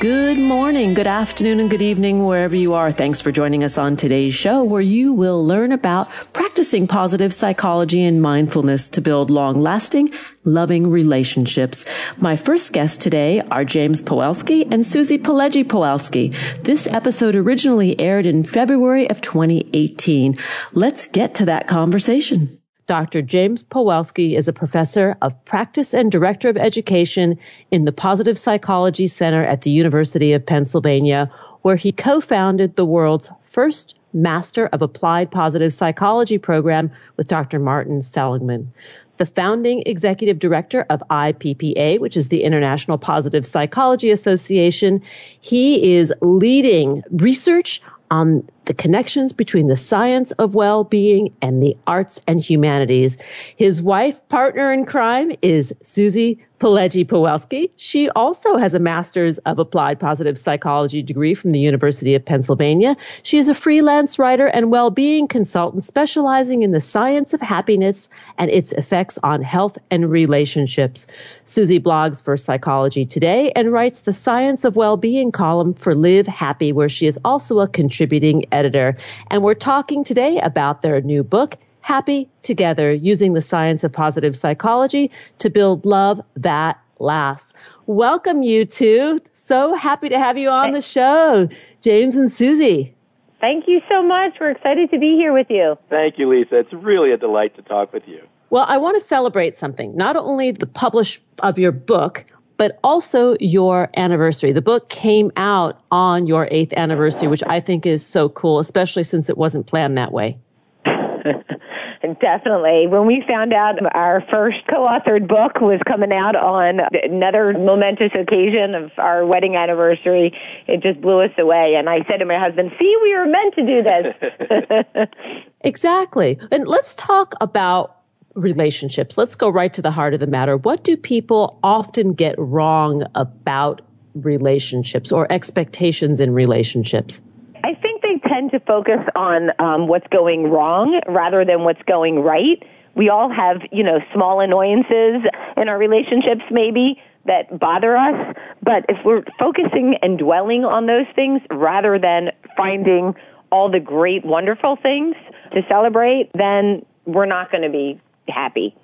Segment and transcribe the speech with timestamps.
[0.00, 2.90] Good morning, good afternoon, and good evening, wherever you are.
[2.90, 8.02] Thanks for joining us on today's show, where you will learn about practicing positive psychology
[8.02, 10.08] and mindfulness to build long lasting,
[10.42, 11.84] loving relationships.
[12.16, 16.34] My first guests today are James Pawelski and Susie Pileggi Pawelski.
[16.62, 20.34] This episode originally aired in February of 2018.
[20.72, 22.59] Let's get to that conversation.
[22.90, 23.22] Dr.
[23.22, 27.38] James Pawelski is a professor of practice and director of education
[27.70, 31.30] in the Positive Psychology Center at the University of Pennsylvania,
[31.62, 37.60] where he co-founded the world's first Master of Applied Positive Psychology program with Dr.
[37.60, 38.72] Martin Seligman.
[39.18, 45.00] The founding executive director of IPPA, which is the International Positive Psychology Association.
[45.40, 52.20] He is leading research on the connections between the science of well-being and the arts
[52.28, 53.18] and humanities.
[53.56, 57.70] His wife, partner in crime, is Susie Pileggi Pawelski.
[57.76, 62.98] She also has a master's of applied positive psychology degree from the University of Pennsylvania.
[63.22, 68.50] She is a freelance writer and well-being consultant specializing in the science of happiness and
[68.50, 71.06] its effects on health and relationships.
[71.46, 76.72] Susie blogs for Psychology Today and writes the Science of Well-being column for Live Happy,
[76.72, 78.96] where she is also a contributing editor.
[79.30, 81.56] And we're talking today about their new book,
[81.90, 87.52] Happy Together, using the science of positive psychology to build love that lasts.
[87.86, 89.20] Welcome, you two.
[89.32, 91.48] So happy to have you on the show,
[91.80, 92.94] James and Susie.
[93.40, 94.34] Thank you so much.
[94.38, 95.76] We're excited to be here with you.
[95.88, 96.60] Thank you, Lisa.
[96.60, 98.22] It's really a delight to talk with you.
[98.50, 99.96] Well, I want to celebrate something.
[99.96, 102.24] Not only the publish of your book,
[102.56, 104.52] but also your anniversary.
[104.52, 109.02] The book came out on your eighth anniversary, which I think is so cool, especially
[109.02, 110.38] since it wasn't planned that way.
[112.02, 112.86] Definitely.
[112.86, 118.74] When we found out our first co-authored book was coming out on another momentous occasion
[118.74, 120.32] of our wedding anniversary,
[120.66, 121.74] it just blew us away.
[121.76, 125.08] And I said to my husband, see, we were meant to do this.
[125.60, 126.38] exactly.
[126.50, 127.98] And let's talk about
[128.34, 129.18] relationships.
[129.18, 130.56] Let's go right to the heart of the matter.
[130.56, 133.82] What do people often get wrong about
[134.14, 137.20] relationships or expectations in relationships?
[137.62, 137.89] I think they
[138.30, 142.62] tend to focus on um, what's going wrong rather than what's going right.
[142.94, 145.22] We all have, you know, small annoyances
[145.56, 151.06] in our relationships maybe that bother us, but if we're focusing and dwelling on those
[151.14, 153.14] things rather than finding
[153.52, 155.14] all the great, wonderful things
[155.52, 158.74] to celebrate, then we're not going to be happy.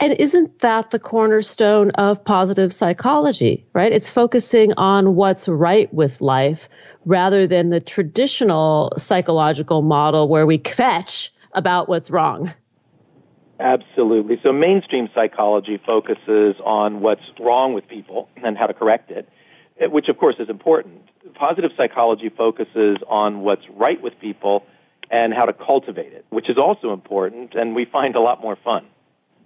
[0.00, 3.92] And isn't that the cornerstone of positive psychology, right?
[3.92, 6.68] It's focusing on what's right with life
[7.04, 12.52] rather than the traditional psychological model where we fetch about what's wrong.
[13.60, 14.40] Absolutely.
[14.42, 19.28] So mainstream psychology focuses on what's wrong with people and how to correct it,
[19.92, 21.02] which of course is important.
[21.34, 24.64] Positive psychology focuses on what's right with people
[25.10, 28.56] and how to cultivate it, which is also important and we find a lot more
[28.64, 28.84] fun.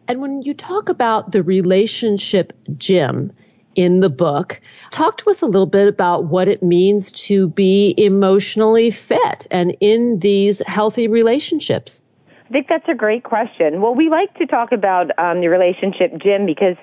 [0.09, 3.33] And when you talk about the relationship gym
[3.75, 7.95] in the book, talk to us a little bit about what it means to be
[7.99, 12.03] emotionally fit and in these healthy relationships.
[12.49, 13.81] I think that's a great question.
[13.81, 16.77] Well, we like to talk about um, the relationship gym because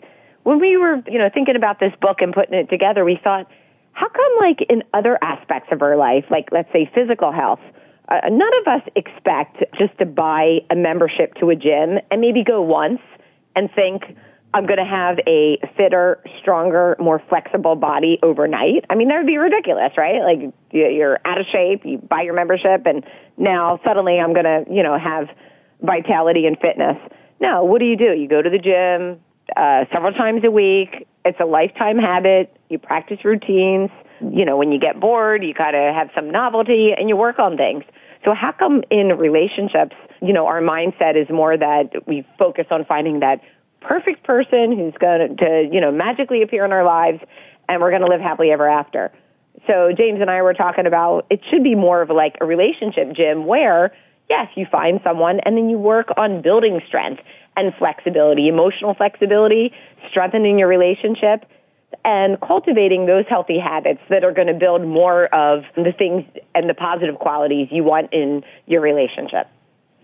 [0.44, 3.48] when we were, you know, thinking about this book and putting it together, we thought,
[3.94, 7.62] how come, like in other aspects of our life, like let's say physical health,
[8.10, 12.44] uh, none of us expect just to buy a membership to a gym and maybe
[12.44, 13.00] go once
[13.56, 14.04] and think,
[14.56, 18.86] I'm going to have a fitter, stronger, more flexible body overnight.
[18.90, 20.22] I mean, that would be ridiculous, right?
[20.22, 23.04] Like you're out of shape, you buy your membership, and
[23.36, 25.28] now suddenly I'm going to, you know, have
[25.82, 26.98] vitality and fitness.
[27.40, 28.14] No, what do you do?
[28.14, 29.20] You go to the gym
[29.58, 31.08] uh, several times a week.
[31.26, 32.56] It's a lifetime habit.
[32.70, 33.90] You practice routines.
[34.32, 37.40] you know, when you get bored, you got to have some novelty and you work
[37.40, 37.84] on things.
[38.24, 42.86] So how come in relationships, you know, our mindset is more that we focus on
[42.86, 43.42] finding that
[43.82, 47.20] perfect person who's going to, you know, magically appear in our lives
[47.68, 49.12] and we're going to live happily ever after.
[49.68, 53.14] So James and I were talking about it should be more of like a relationship,
[53.16, 53.94] gym, where
[54.30, 57.22] yes, you find someone and then you work on building strength
[57.56, 59.74] and flexibility, emotional flexibility,
[60.10, 61.46] strengthening your relationship
[62.04, 66.26] and cultivating those healthy habits that are going to build more of the things
[66.56, 69.48] and the positive qualities you want in your relationship.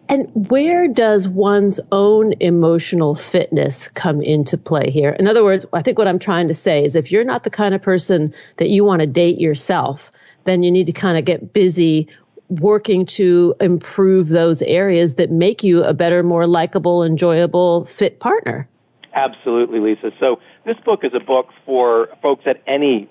[0.10, 5.12] And where does one's own emotional fitness come into play here?
[5.12, 7.52] In other words, I think what I'm trying to say is if you're not the
[7.52, 10.12] kind of person that you want to date yourself,
[10.46, 12.08] then you need to kind of get busy
[12.50, 18.68] working to improve those areas that make you a better, more likable, enjoyable, fit partner.
[19.14, 20.10] Absolutely, Lisa.
[20.20, 23.08] So this book is a book for folks at any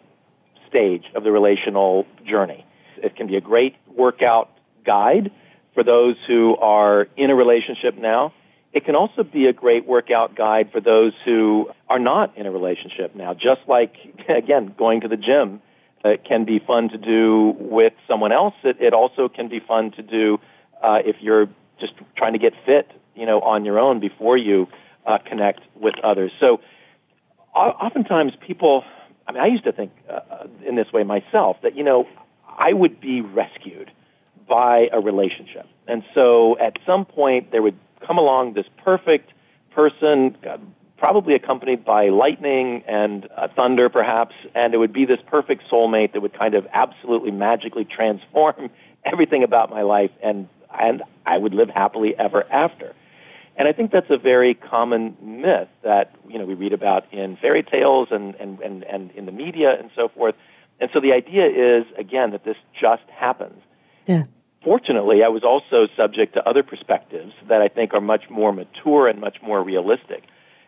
[0.68, 2.66] stage of the relational journey.
[2.96, 4.50] It can be a great workout
[4.84, 5.30] guide
[5.78, 8.32] for those who are in a relationship now.
[8.72, 12.50] It can also be a great workout guide for those who are not in a
[12.50, 13.32] relationship now.
[13.32, 13.94] Just like,
[14.28, 15.62] again, going to the gym
[16.04, 18.54] it can be fun to do with someone else.
[18.64, 20.38] It, it also can be fun to do
[20.82, 21.46] uh, if you're
[21.78, 24.66] just trying to get fit, you know, on your own before you
[25.06, 26.32] uh, connect with others.
[26.40, 26.60] So,
[27.54, 28.84] oftentimes people,
[29.26, 32.06] I mean, I used to think uh, in this way myself that you know
[32.46, 33.90] I would be rescued
[34.48, 35.66] by a relationship.
[35.86, 39.32] And so at some point there would come along this perfect
[39.72, 40.36] person,
[40.96, 46.12] probably accompanied by lightning and uh, thunder perhaps, and it would be this perfect soulmate
[46.12, 48.70] that would kind of absolutely magically transform
[49.04, 52.94] everything about my life and and I would live happily ever after.
[53.56, 57.36] And I think that's a very common myth that, you know, we read about in
[57.38, 60.34] fairy tales and, and, and, and in the media and so forth.
[60.78, 63.60] And so the idea is, again, that this just happens.
[64.06, 64.22] Yeah
[64.62, 69.08] fortunately, I was also subject to other perspectives that I think are much more mature
[69.08, 70.24] and much more realistic.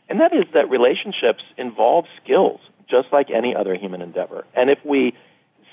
[0.08, 4.44] And that is that relationships involve skills, just like any other human endeavor.
[4.54, 5.14] And if we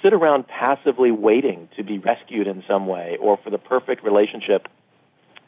[0.04, 4.68] sit around passively waiting to be rescued in some way or for the perfect relationship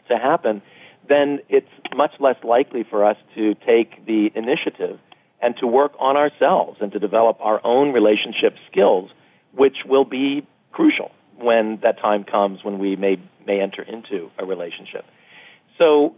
[0.07, 0.61] to happen,
[1.07, 4.99] then it's much less likely for us to take the initiative
[5.41, 9.11] and to work on ourselves and to develop our own relationship skills,
[9.53, 11.11] which will be crucial
[11.41, 15.05] when that time comes when we may may enter into a relationship.
[15.77, 16.15] So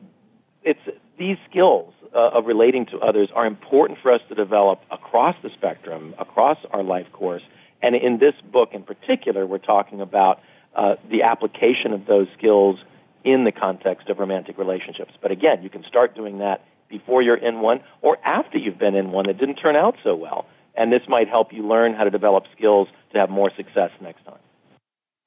[0.64, 0.80] it's
[1.18, 5.50] these skills uh, of relating to others are important for us to develop across the
[5.50, 7.44] spectrum, across our life course.
[7.82, 10.40] And in this book in particular, we're talking about
[10.76, 12.80] uh, the application of those skills
[13.24, 15.14] in the context of romantic relationships.
[15.22, 18.96] But again, you can start doing that before you're in one or after you've been
[18.96, 20.48] in one that didn't turn out so well.
[20.76, 24.24] And this might help you learn how to develop skills to have more success next
[24.26, 24.40] time.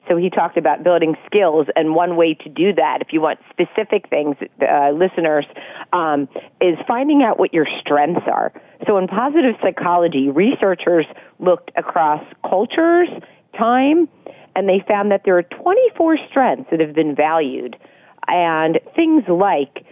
[0.08, 3.40] So he talked about building skills, and one way to do that, if you want
[3.50, 5.46] specific things, uh, listeners,
[5.92, 6.28] um,
[6.60, 8.52] is finding out what your strengths are.
[8.86, 11.06] So in positive psychology, researchers
[11.38, 13.08] looked across cultures,
[13.56, 14.08] time,
[14.54, 17.76] and they found that there are 24 strengths that have been valued,
[18.28, 19.84] and things like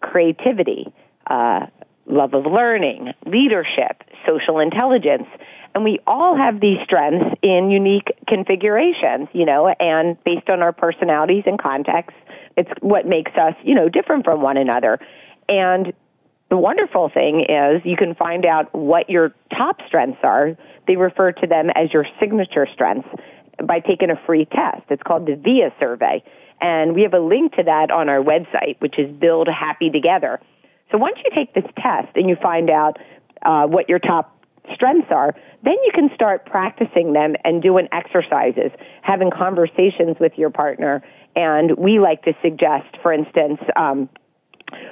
[0.00, 0.92] creativity,
[1.28, 1.66] uh,
[2.06, 5.26] love of learning, leadership, social intelligence,
[5.74, 10.72] and we all have these strengths in unique configurations, you know, and based on our
[10.72, 12.18] personalities and contexts,
[12.56, 14.98] it's what makes us, you know, different from one another.
[15.48, 15.92] And
[16.50, 20.56] the wonderful thing is you can find out what your top strengths are.
[20.86, 23.08] They refer to them as your signature strengths
[23.66, 24.82] by taking a free test.
[24.90, 26.22] It's called the VIA survey.
[26.60, 30.40] And we have a link to that on our website, which is Build Happy Together.
[30.90, 32.98] So once you take this test and you find out
[33.44, 34.41] uh, what your top
[34.74, 38.70] strengths are, then you can start practicing them and doing exercises,
[39.02, 41.02] having conversations with your partner.
[41.34, 44.08] And we like to suggest, for instance, um,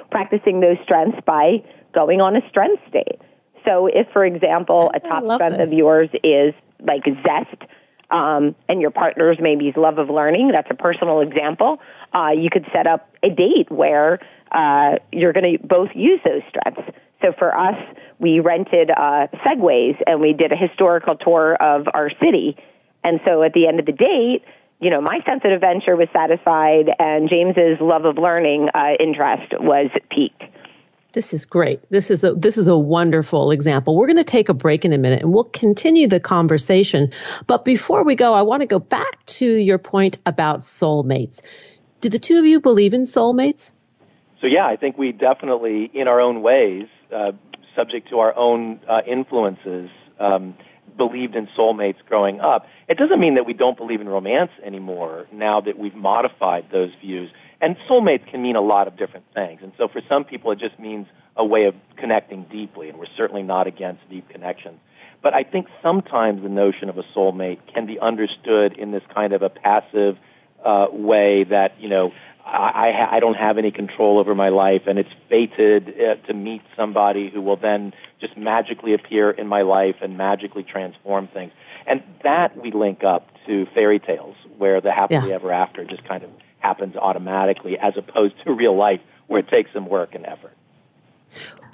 [0.09, 1.63] practicing those strengths by
[1.93, 3.21] going on a strength date.
[3.65, 5.71] So if, for example, a top strength this.
[5.71, 7.63] of yours is like zest,
[8.09, 11.79] um, and your partner's maybe is love of learning, that's a personal example,
[12.13, 14.19] uh, you could set up a date where
[14.51, 16.91] uh, you're going to both use those strengths.
[17.21, 17.75] So for us,
[18.19, 22.55] we rented uh, Segways and we did a historical tour of our city.
[23.03, 24.43] And so at the end of the date,
[24.79, 29.53] you know, my sense of adventure was satisfied and James's love of learning uh, interest
[29.59, 30.43] was piqued.
[31.13, 31.81] This is great.
[31.89, 33.97] This is a this is a wonderful example.
[33.97, 37.11] We're going to take a break in a minute and we'll continue the conversation.
[37.47, 41.41] But before we go, I want to go back to your point about soulmates.
[41.99, 43.73] Do the two of you believe in soulmates?
[44.39, 47.31] So yeah, I think we definitely, in our own ways, uh,
[47.75, 49.89] subject to our own uh, influences,
[50.19, 50.55] um,
[50.97, 52.67] believed in soulmates growing up.
[52.87, 56.91] It doesn't mean that we don't believe in romance anymore now that we've modified those
[56.99, 57.31] views.
[57.61, 59.61] And soulmates can mean a lot of different things.
[59.63, 63.05] And so for some people, it just means a way of connecting deeply, and we're
[63.15, 64.79] certainly not against deep connections.
[65.21, 69.33] But I think sometimes the notion of a soulmate can be understood in this kind
[69.33, 70.17] of a passive
[70.65, 72.11] uh, way that, you know,
[72.45, 76.33] I, I, I don't have any control over my life, and it's fated uh, to
[76.33, 81.51] meet somebody who will then just magically appear in my life and magically transform things.
[81.87, 85.35] And that we link up to fairy tales, where the happily yeah.
[85.35, 86.29] ever after just kind of
[86.59, 90.53] happens automatically, as opposed to real life, where it takes some work and effort.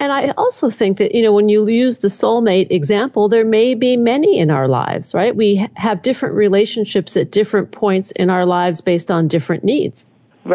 [0.00, 3.74] And I also think that, you know, when you use the soulmate example, there may
[3.74, 5.34] be many in our lives, right?
[5.34, 10.06] We have different relationships at different points in our lives based on different needs.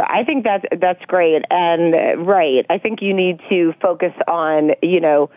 [0.01, 2.65] I think that's that's great, and right.
[2.69, 5.29] I think you need to focus on you know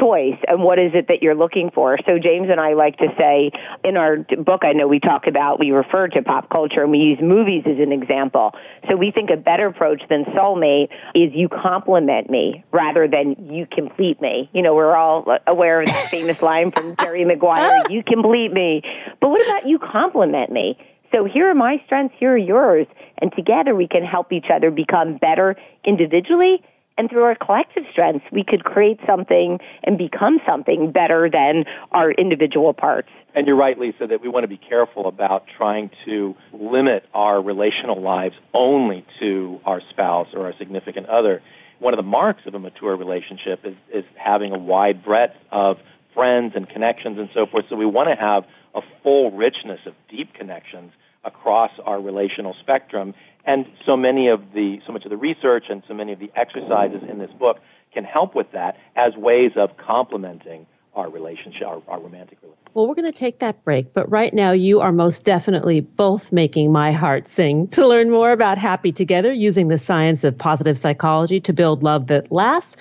[0.00, 1.98] choice and what is it that you're looking for.
[2.06, 3.50] So James and I like to say
[3.82, 6.98] in our book, I know we talk about, we refer to pop culture and we
[6.98, 8.52] use movies as an example.
[8.88, 13.66] So we think a better approach than soulmate is you complement me rather than you
[13.66, 14.48] complete me.
[14.52, 18.82] You know, we're all aware of the famous line from Jerry Maguire, you complete me.
[19.20, 20.78] But what about you complement me?
[21.14, 22.86] So here are my strengths, here are yours.
[23.18, 25.54] And together we can help each other become better
[25.84, 26.62] individually
[26.96, 32.12] and through our collective strengths, we could create something and become something better than our
[32.12, 33.08] individual parts.
[33.34, 37.42] And you're right, Lisa, that we want to be careful about trying to limit our
[37.42, 41.42] relational lives only to our spouse or our significant other.
[41.80, 45.78] One of the marks of a mature relationship is, is having a wide breadth of
[46.14, 47.64] friends and connections and so forth.
[47.68, 50.92] So we want to have a full richness of deep connections
[51.24, 53.14] across our relational spectrum.
[53.46, 56.30] And so many of the, so much of the research and so many of the
[56.34, 57.58] exercises in this book
[57.92, 62.70] can help with that as ways of complementing our relationship, our, our romantic relationship.
[62.74, 66.32] Well, we're going to take that break, but right now you are most definitely both
[66.32, 67.68] making my heart sing.
[67.74, 72.06] To learn more about Happy Together using the science of positive psychology to build love
[72.08, 72.76] that lasts,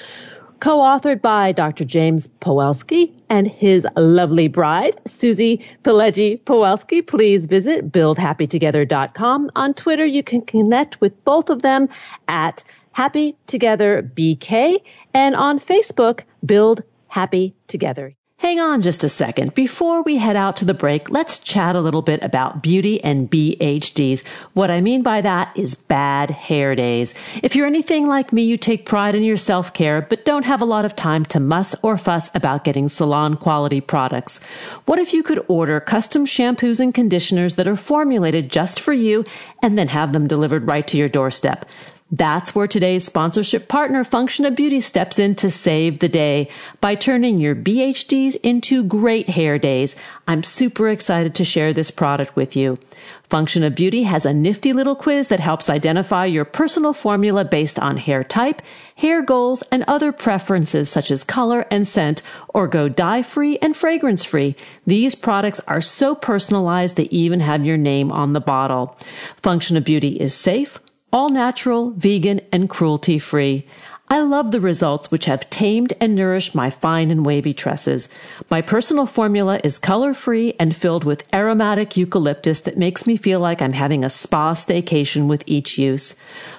[0.64, 1.84] co-authored by Dr.
[1.84, 7.06] James Pawelski and his lovely bride, Susie Pileggi Pawelski.
[7.06, 9.52] Please visit buildhappytogether.com.
[9.58, 11.90] On Twitter, you can connect with both of them
[12.30, 14.82] at Happy Together BK
[15.14, 18.16] and on Facebook, Build Happy Together.
[18.44, 19.54] Hang on just a second.
[19.54, 23.32] Before we head out to the break, let's chat a little bit about beauty and
[23.32, 24.22] BHDs.
[24.52, 27.16] What I mean by that is bad hair days.
[27.42, 30.66] If you're anything like me, you take pride in your self-care, but don't have a
[30.66, 34.42] lot of time to muss or fuss about getting salon quality products.
[34.88, 39.24] What if you could order custom shampoos and conditioners that are formulated just for you
[39.62, 41.66] and then have them delivered right to your doorstep?
[42.14, 46.48] That's where today's sponsorship partner, Function of Beauty, steps in to save the day
[46.80, 49.96] by turning your BHDs into great hair days.
[50.28, 52.78] I'm super excited to share this product with you.
[53.24, 57.80] Function of Beauty has a nifty little quiz that helps identify your personal formula based
[57.80, 58.62] on hair type,
[58.96, 63.76] hair goals, and other preferences such as color and scent, or go dye free and
[63.76, 64.56] fragrance free.
[64.86, 69.00] These products are so personalized they even have your name on the bottle.
[69.42, 70.78] Function of Beauty is safe,
[71.14, 73.68] all natural, vegan, and cruelty free.
[74.10, 78.10] I love the results which have tamed and nourished my fine and wavy tresses.
[78.50, 83.40] My personal formula is color free and filled with aromatic eucalyptus that makes me feel
[83.40, 86.16] like I'm having a spa staycation with each use.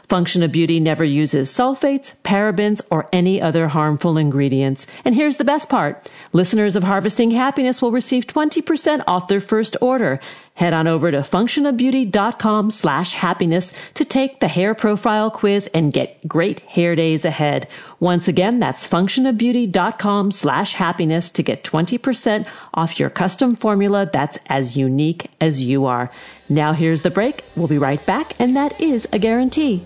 [0.08, 4.86] Function of Beauty never uses sulfates, parabens, or any other harmful ingredients.
[5.04, 6.10] And here's the best part.
[6.32, 10.18] Listeners of Harvesting Happiness will receive 20% off their first order.
[10.54, 16.26] Head on over to functionofbeauty.com slash happiness to take the hair profile quiz and get
[16.28, 17.66] great hair days ahead.
[17.98, 24.76] Once again, that's functionofbeauty.com slash happiness to get 20% off your custom formula that's as
[24.76, 26.08] unique as you are.
[26.48, 27.42] Now here's the break.
[27.56, 29.84] We'll be right back, and that is a guarantee.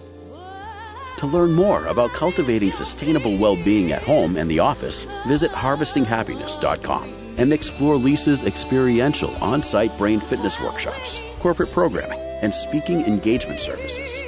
[1.18, 7.17] To learn more about cultivating sustainable well being at home and the office, visit harvestinghappiness.com
[7.38, 14.20] and explore Lisa's experiential on site brain fitness workshops, corporate programming, and speaking engagement services.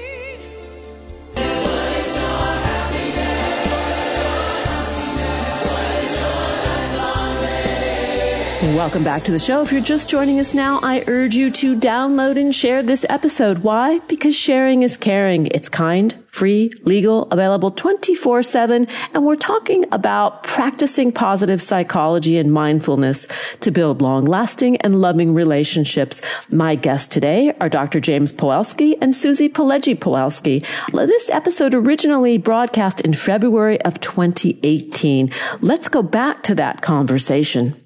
[8.62, 9.62] Welcome back to the show.
[9.62, 13.61] If you're just joining us now, I urge you to download and share this episode.
[13.61, 14.00] Why?
[14.00, 15.47] Because sharing is caring.
[15.47, 18.87] It's kind, free, legal, available 24 7.
[19.14, 23.26] And we're talking about practicing positive psychology and mindfulness
[23.61, 26.21] to build long lasting and loving relationships.
[26.50, 27.99] My guests today are Dr.
[27.99, 30.67] James Pawelski and Susie Pileggi Pawelski.
[30.93, 35.31] This episode originally broadcast in February of 2018.
[35.62, 37.79] Let's go back to that conversation.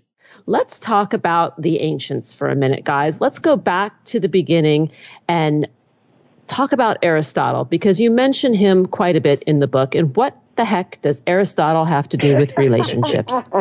[0.46, 3.20] Let's talk about the ancients for a minute, guys.
[3.20, 4.90] Let's go back to the beginning
[5.28, 5.68] and
[6.46, 9.94] talk about Aristotle because you mention him quite a bit in the book.
[9.94, 13.34] And what the heck does Aristotle have to do with relationships?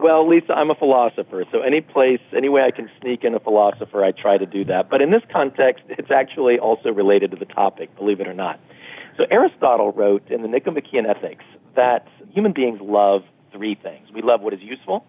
[0.00, 3.40] Well, Lisa, I'm a philosopher, so any place, any way I can sneak in a
[3.40, 4.88] philosopher, I try to do that.
[4.88, 8.60] But in this context, it's actually also related to the topic, believe it or not.
[9.16, 14.12] So Aristotle wrote in the Nicomachean Ethics that human beings love three things.
[14.14, 15.04] We love what is useful,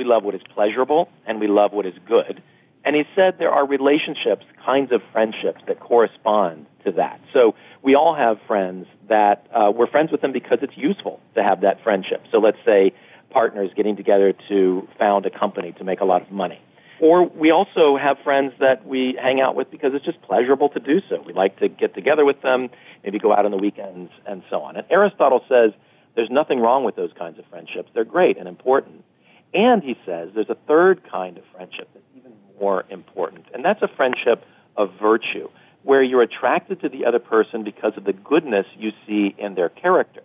[0.00, 2.42] we love what is pleasurable, and we love what is good.
[2.86, 7.20] And he said there are relationships, kinds of friendships that correspond to that.
[7.34, 11.42] So we all have friends that uh, we're friends with them because it's useful to
[11.42, 12.22] have that friendship.
[12.32, 12.94] So let's say
[13.28, 16.58] partners getting together to found a company to make a lot of money.
[17.02, 20.80] Or we also have friends that we hang out with because it's just pleasurable to
[20.80, 21.22] do so.
[21.26, 22.70] We like to get together with them,
[23.04, 24.76] maybe go out on the weekends, and so on.
[24.76, 25.72] And Aristotle says
[26.14, 27.90] there's nothing wrong with those kinds of friendships.
[27.92, 29.04] They're great and important.
[29.52, 33.82] And he says there's a third kind of friendship that's even more important, and that's
[33.82, 34.44] a friendship
[34.76, 35.48] of virtue,
[35.82, 39.68] where you're attracted to the other person because of the goodness you see in their
[39.68, 40.22] character.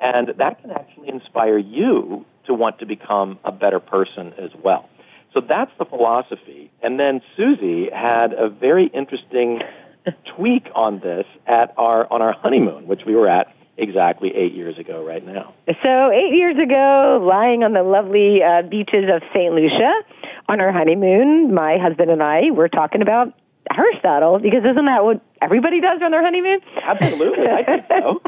[0.00, 4.88] And that can actually inspire you to want to become a better person as well.
[5.34, 6.70] So that's the philosophy.
[6.82, 9.60] And then Susie had a very interesting
[10.36, 14.78] tweak on this at our on our honeymoon, which we were at exactly eight years
[14.78, 15.54] ago right now.
[15.82, 19.52] So eight years ago, lying on the lovely uh, beaches of St.
[19.54, 19.92] Lucia
[20.48, 23.32] on our honeymoon, my husband and I were talking about
[23.76, 26.60] Aristotle because isn't that what everybody does on their honeymoon?
[26.82, 28.20] Absolutely, I think so.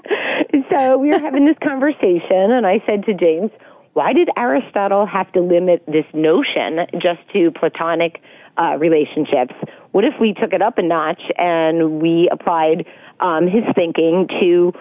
[0.71, 3.51] so we were having this conversation, and I said to James,
[3.95, 8.23] why did Aristotle have to limit this notion just to platonic
[8.57, 9.55] uh, relationships?
[9.91, 12.87] What if we took it up a notch and we applied
[13.21, 14.73] um, his thinking to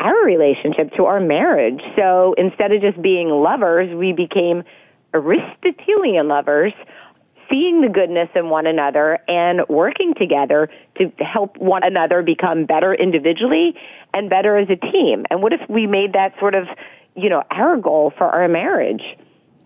[0.00, 1.80] our relationship, to our marriage?
[1.96, 4.62] So instead of just being lovers, we became
[5.14, 6.72] Aristotelian lovers,
[7.48, 12.92] seeing the goodness in one another and working together to help one another become better
[12.92, 13.74] individually
[14.12, 15.24] and better as a team.
[15.30, 16.66] And what if we made that sort of
[17.16, 19.02] you know, our goal for our marriage.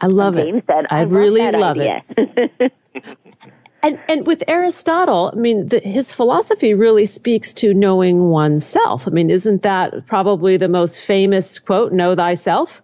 [0.00, 0.64] I love and it.
[0.66, 2.72] Said, I, I really love, love it.
[3.82, 9.06] and and with Aristotle, I mean, the, his philosophy really speaks to knowing oneself.
[9.06, 12.82] I mean, isn't that probably the most famous quote, "Know thyself"?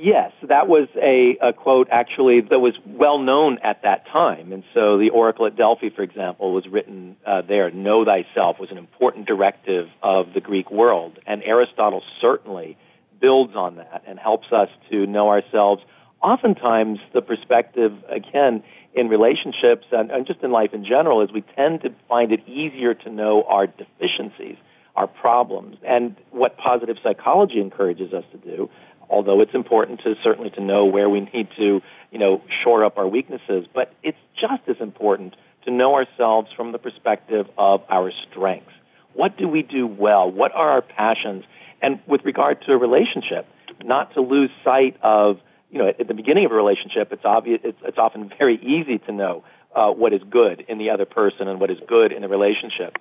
[0.00, 4.52] Yes, that was a, a quote actually that was well known at that time.
[4.52, 7.70] And so the Oracle at Delphi, for example, was written uh, there.
[7.70, 11.18] Know thyself was an important directive of the Greek world.
[11.26, 12.76] And Aristotle certainly
[13.20, 15.82] builds on that and helps us to know ourselves.
[16.22, 18.62] Oftentimes, the perspective, again,
[18.98, 22.46] in relationships and, and just in life in general, is we tend to find it
[22.48, 24.56] easier to know our deficiencies,
[24.96, 28.68] our problems, and what positive psychology encourages us to do.
[29.08, 31.80] Although it's important to certainly to know where we need to,
[32.10, 36.72] you know, shore up our weaknesses, but it's just as important to know ourselves from
[36.72, 38.72] the perspective of our strengths.
[39.14, 40.30] What do we do well?
[40.30, 41.44] What are our passions?
[41.80, 43.46] And with regard to a relationship,
[43.82, 45.38] not to lose sight of,
[45.70, 48.98] you know, at the beginning of a relationship, it's obvious, it's, it's often very easy
[48.98, 52.22] to know uh, what is good in the other person and what is good in
[52.22, 52.96] the relationship.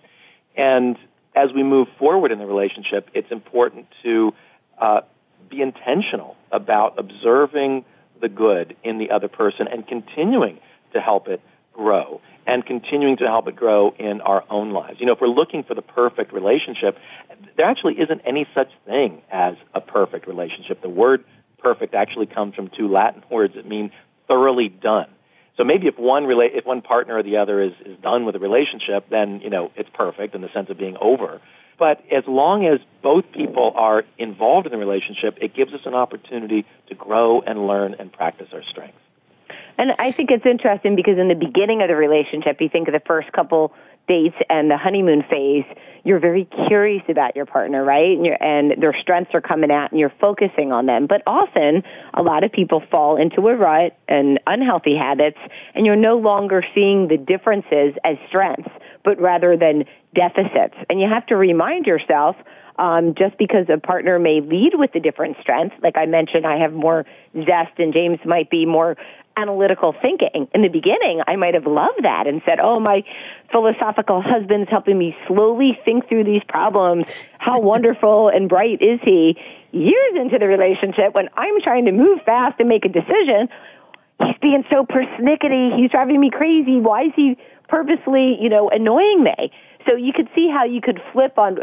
[0.56, 0.98] And
[1.36, 4.34] as we move forward in the relationship, it's important to
[4.80, 5.02] uh,
[5.50, 7.86] be intentional about observing
[8.20, 10.60] the good in the other person and continuing
[10.94, 11.42] to help it
[11.74, 15.00] grow and continuing to help it grow in our own lives.
[15.00, 16.98] You know, if we're looking for the perfect relationship,
[17.56, 20.82] there actually isn't any such thing as a perfect relationship.
[20.82, 21.24] The word
[21.58, 23.92] perfect actually comes from two Latin words that mean
[24.28, 25.08] thoroughly done.
[25.58, 28.36] So maybe if one rela- if one partner or the other is, is done with
[28.36, 31.42] a relationship, then, you know, it's perfect in the sense of being over.
[31.80, 35.94] But as long as both people are involved in the relationship, it gives us an
[35.94, 38.98] opportunity to grow and learn and practice our strengths.
[39.78, 42.94] And I think it's interesting because in the beginning of the relationship, you think of
[42.94, 43.74] the first couple
[44.08, 45.66] dates and the honeymoon phase,
[46.04, 48.18] you're very curious about your partner, right?
[48.18, 51.06] And, and their strengths are coming out and you're focusing on them.
[51.06, 55.38] But often, a lot of people fall into a rut and unhealthy habits,
[55.76, 58.72] and you're no longer seeing the differences as strengths,
[59.04, 59.84] but rather than
[60.16, 60.76] deficits.
[60.90, 62.38] And you have to remind yourself
[62.80, 66.60] um, just because a partner may lead with a different strength, like I mentioned, I
[66.60, 68.96] have more zest and James might be more
[69.38, 70.48] analytical thinking.
[70.54, 73.04] In the beginning, I might have loved that and said, oh, my
[73.52, 77.24] philosophical husband's helping me slowly think through these problems.
[77.38, 79.38] How wonderful and bright is he?
[79.72, 83.48] Years into the relationship, when I'm trying to move fast and make a decision,
[84.20, 85.78] he's being so persnickety.
[85.78, 86.80] He's driving me crazy.
[86.80, 87.38] Why is he
[87.70, 89.52] purposely, you know, annoying me?
[89.86, 91.60] So you could see how you could flip on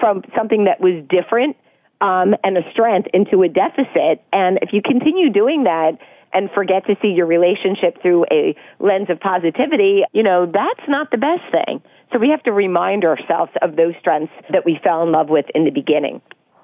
[0.00, 1.56] from something that was different
[2.00, 4.22] um, and a strength into a deficit.
[4.32, 5.98] And if you continue doing that,
[6.32, 11.10] and forget to see your relationship through a lens of positivity, you know, that's not
[11.10, 11.82] the best thing.
[12.12, 15.46] So we have to remind ourselves of those strengths that we fell in love with
[15.54, 16.20] in the beginning.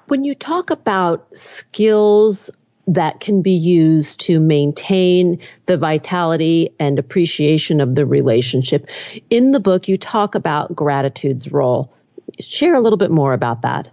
[0.07, 2.49] When you talk about skills
[2.87, 8.89] that can be used to maintain the vitality and appreciation of the relationship,
[9.29, 11.93] in the book you talk about gratitude's role.
[12.39, 13.91] Share a little bit more about that.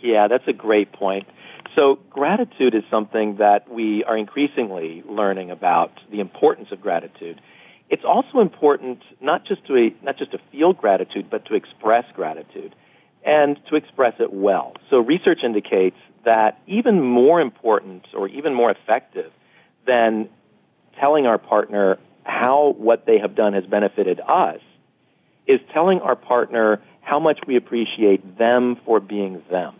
[0.00, 1.26] Yeah, that's a great point.
[1.74, 7.40] So gratitude is something that we are increasingly learning about the importance of gratitude.
[7.88, 12.74] It's also important not just to not just to feel gratitude, but to express gratitude
[13.24, 14.74] and to express it well.
[14.90, 19.32] So research indicates that even more important or even more effective
[19.86, 20.28] than
[20.98, 24.60] telling our partner how what they have done has benefited us
[25.46, 29.74] is telling our partner how much we appreciate them for being them.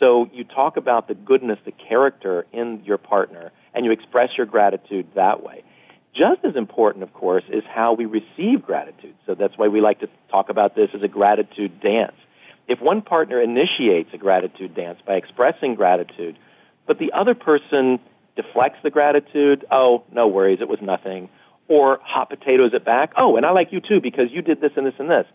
[0.00, 4.46] So you talk about the goodness, the character in your partner, and you express your
[4.46, 5.62] gratitude that way.
[6.14, 9.14] Just as important, of course, is how we receive gratitude.
[9.26, 12.14] So that's why we like to talk about this as a gratitude dance.
[12.68, 16.38] If one partner initiates a gratitude dance by expressing gratitude,
[16.86, 17.98] but the other person
[18.36, 21.28] deflects the gratitude, oh, no worries, it was nothing,
[21.68, 24.72] or hot potatoes it back, oh, and I like you too because you did this
[24.76, 25.26] and this and this,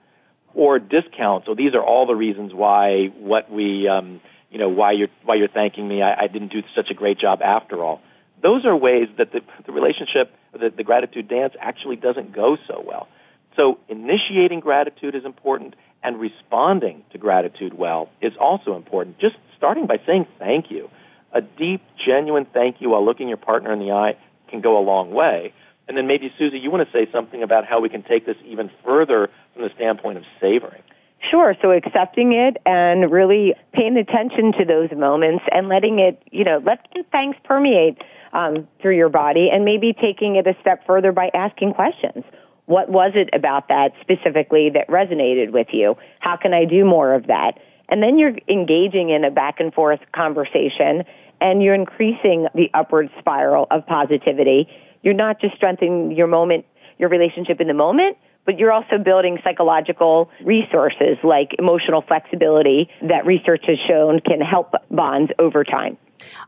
[0.53, 4.91] or discounts, so these are all the reasons why what we, um, you know, why
[4.93, 8.01] you're why you're thanking me, I, I didn't do such a great job after all.
[8.41, 12.83] Those are ways that the, the relationship, the, the gratitude dance actually doesn't go so
[12.85, 13.07] well.
[13.55, 19.19] So initiating gratitude is important and responding to gratitude well is also important.
[19.19, 20.89] Just starting by saying thank you.
[21.33, 24.17] A deep, genuine thank you while looking your partner in the eye
[24.49, 25.53] can go a long way.
[25.87, 28.37] And then maybe, Susie, you want to say something about how we can take this
[28.45, 30.83] even further from the standpoint of savoring.
[31.29, 31.53] Sure.
[31.61, 36.61] So accepting it and really paying attention to those moments and letting it, you know,
[36.65, 37.97] let the thanks permeate
[38.31, 42.23] um, through your body and maybe taking it a step further by asking questions.
[42.65, 45.97] What was it about that specifically that resonated with you?
[46.19, 47.59] How can I do more of that?
[47.89, 51.03] And then you're engaging in a back and forth conversation
[51.41, 54.69] and you're increasing the upward spiral of positivity.
[55.01, 56.65] You're not just strengthening your moment,
[56.97, 58.17] your relationship in the moment,
[58.49, 64.73] but you're also building psychological resources like emotional flexibility that research has shown can help
[64.89, 65.99] bonds over time.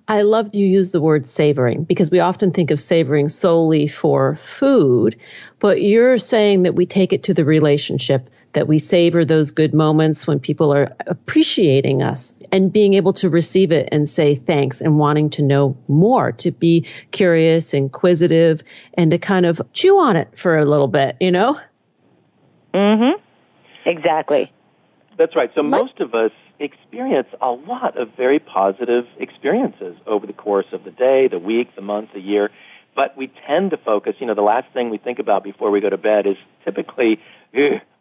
[0.07, 4.35] I love you use the word savoring because we often think of savoring solely for
[4.35, 5.15] food,
[5.59, 9.75] but you're saying that we take it to the relationship, that we savor those good
[9.75, 14.81] moments when people are appreciating us and being able to receive it and say thanks
[14.81, 18.63] and wanting to know more, to be curious, inquisitive,
[18.95, 21.59] and to kind of chew on it for a little bit, you know?
[22.73, 23.89] Mm hmm.
[23.89, 24.51] Exactly.
[25.17, 25.51] That's right.
[25.55, 30.83] So most of us experience a lot of very positive experiences over the course of
[30.83, 32.51] the day, the week, the month, the year.
[32.95, 35.79] But we tend to focus, you know, the last thing we think about before we
[35.79, 37.19] go to bed is typically,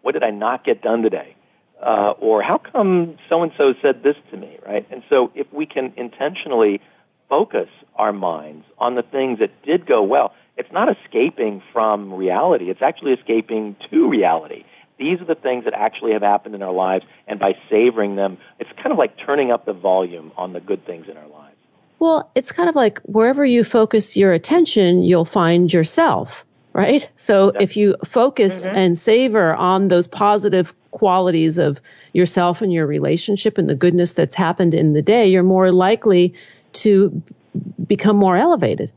[0.03, 1.37] what did I not get done today?
[1.83, 4.87] Uh, or how come so and so said this to me, right?
[4.91, 6.81] And so if we can intentionally
[7.29, 12.71] focus our minds on the things that did go well, it's not escaping from reality,
[12.71, 14.65] it's actually escaping to reality.
[14.99, 18.37] These are the things that actually have happened in our lives, and by savoring them,
[18.59, 21.57] it's kind of like turning up the volume on the good things in our lives.
[21.99, 26.45] Well, it's kind of like wherever you focus your attention, you'll find yourself,
[26.75, 27.09] right?
[27.17, 28.77] So if you focus mm-hmm.
[28.77, 31.81] and savor on those positive qualities of
[32.13, 36.35] yourself and your relationship and the goodness that's happened in the day, you're more likely
[36.73, 37.23] to
[37.87, 38.93] become more elevated.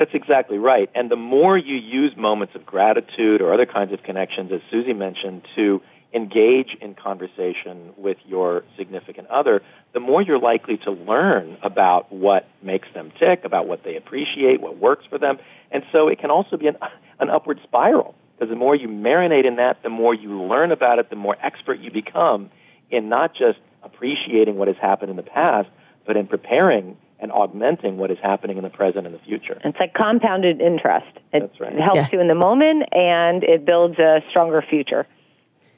[0.00, 0.88] That's exactly right.
[0.94, 4.94] And the more you use moments of gratitude or other kinds of connections, as Susie
[4.94, 5.82] mentioned, to
[6.14, 9.60] engage in conversation with your significant other,
[9.92, 14.62] the more you're likely to learn about what makes them tick, about what they appreciate,
[14.62, 15.38] what works for them.
[15.70, 16.78] And so it can also be an,
[17.18, 18.14] an upward spiral.
[18.38, 21.36] Because the more you marinate in that, the more you learn about it, the more
[21.42, 22.48] expert you become
[22.90, 25.68] in not just appreciating what has happened in the past,
[26.06, 29.60] but in preparing and augmenting what is happening in the present and the future.
[29.64, 31.06] It's like compounded interest.
[31.32, 31.72] It, That's right.
[31.72, 32.08] it helps Yeah.
[32.12, 35.06] you in the moment and it builds a stronger future.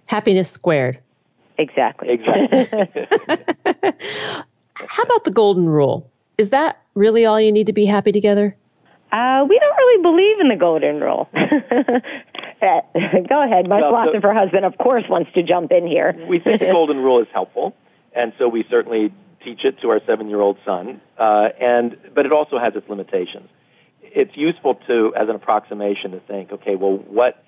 [0.08, 0.98] Happiness squared.
[1.58, 2.08] Exactly.
[2.10, 3.06] Exactly.
[4.74, 6.10] How about the golden rule?
[6.38, 8.56] Is that really all you need to be happy together?
[9.12, 11.28] Uh, we don't really believe in the golden rule.
[12.62, 12.80] Uh,
[13.28, 13.66] Go ahead.
[13.66, 16.14] My Well, so- philosopher husband, of course, wants to jump in here.
[16.28, 17.74] we think the golden rule is helpful,
[18.14, 19.12] and so we certainly
[19.44, 21.00] teach it to our seven-year-old son.
[21.18, 23.48] Uh, and but it also has its limitations.
[24.02, 27.42] It's useful to, as an approximation, to think, okay, well, what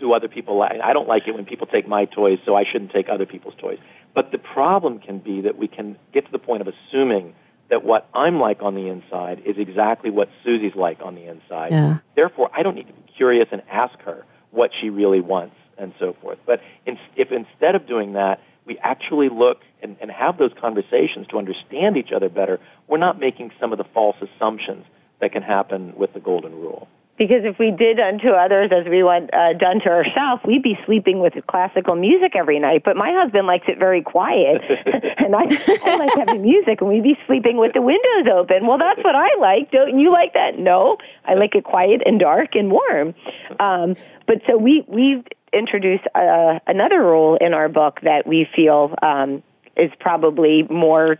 [0.00, 0.80] do other people like?
[0.82, 3.54] I don't like it when people take my toys, so I shouldn't take other people's
[3.60, 3.78] toys.
[4.14, 7.34] But the problem can be that we can get to the point of assuming
[7.70, 11.72] that what I'm like on the inside is exactly what Susie's like on the inside.
[11.72, 11.98] Yeah.
[12.14, 15.92] Therefore, I don't need to be curious and ask her what she really wants and
[15.98, 16.38] so forth.
[16.46, 21.26] But in, if instead of doing that, we actually look and, and have those conversations
[21.28, 24.84] to understand each other better, we're not making some of the false assumptions
[25.20, 26.88] that can happen with the golden rule.
[27.16, 30.76] Because if we did unto others as we want uh, done to ourselves, we'd be
[30.84, 32.82] sleeping with classical music every night.
[32.84, 34.62] But my husband likes it very quiet,
[35.18, 38.66] and I, I like having music, and we'd be sleeping with the windows open.
[38.66, 39.70] Well, that's what I like.
[39.70, 40.58] Don't you like that?
[40.58, 43.14] No, I like it quiet and dark and warm.
[43.60, 43.94] Um,
[44.26, 45.22] but so we we've
[45.56, 49.42] introduced uh, another rule in our book that we feel um,
[49.76, 51.18] is probably more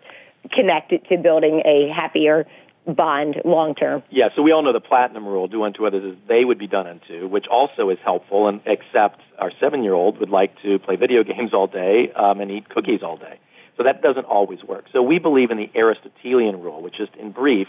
[0.52, 2.46] connected to building a happier
[2.86, 4.02] bond long term.
[4.10, 6.66] Yeah, so we all know the platinum rule, do unto others as they would be
[6.66, 10.78] done unto, which also is helpful, and except our seven year old would like to
[10.78, 13.38] play video games all day um, and eat cookies all day.
[13.76, 14.84] So that doesn't always work.
[14.92, 17.66] So we believe in the Aristotelian rule, which just in brief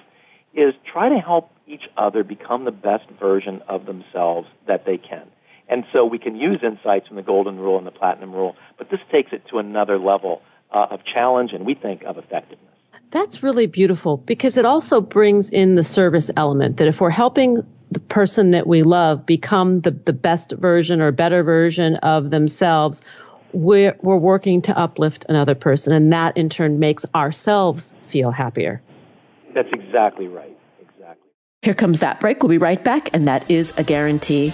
[0.53, 5.27] is try to help each other become the best version of themselves that they can.
[5.67, 8.89] And so we can use insights from the golden rule and the platinum rule, but
[8.89, 12.75] this takes it to another level uh, of challenge and we think of effectiveness.
[13.11, 17.65] That's really beautiful because it also brings in the service element that if we're helping
[17.91, 23.03] the person that we love become the, the best version or better version of themselves,
[23.53, 25.93] we're, we're working to uplift another person.
[25.93, 28.81] And that in turn makes ourselves feel happier.
[29.53, 30.57] That's exactly right.
[30.81, 31.29] Exactly.
[31.61, 32.43] Here comes that break.
[32.43, 33.11] We'll be right back.
[33.13, 34.53] And that is a guarantee.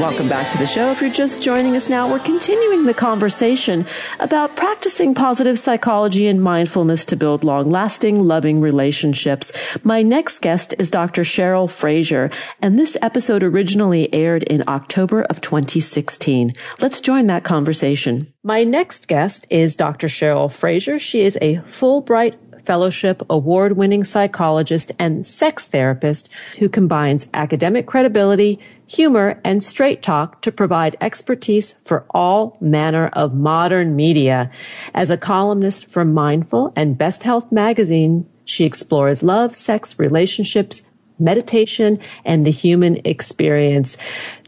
[0.00, 0.90] Welcome back to the show.
[0.90, 3.86] If you're just joining us now, we're continuing the conversation
[4.20, 9.52] about practicing positive psychology and mindfulness to build long lasting, loving relationships.
[9.84, 11.22] My next guest is Dr.
[11.22, 12.30] Cheryl Fraser,
[12.60, 16.52] and this episode originally aired in October of 2016.
[16.82, 18.30] Let's join that conversation.
[18.42, 20.08] My next guest is Dr.
[20.08, 20.98] Cheryl Fraser.
[20.98, 26.28] She is a Fulbright Fellowship award winning psychologist and sex therapist
[26.58, 33.34] who combines academic credibility, humor, and straight talk to provide expertise for all manner of
[33.34, 34.50] modern media.
[34.94, 40.82] As a columnist for Mindful and Best Health magazine, she explores love, sex, relationships,
[41.18, 43.96] meditation, and the human experience.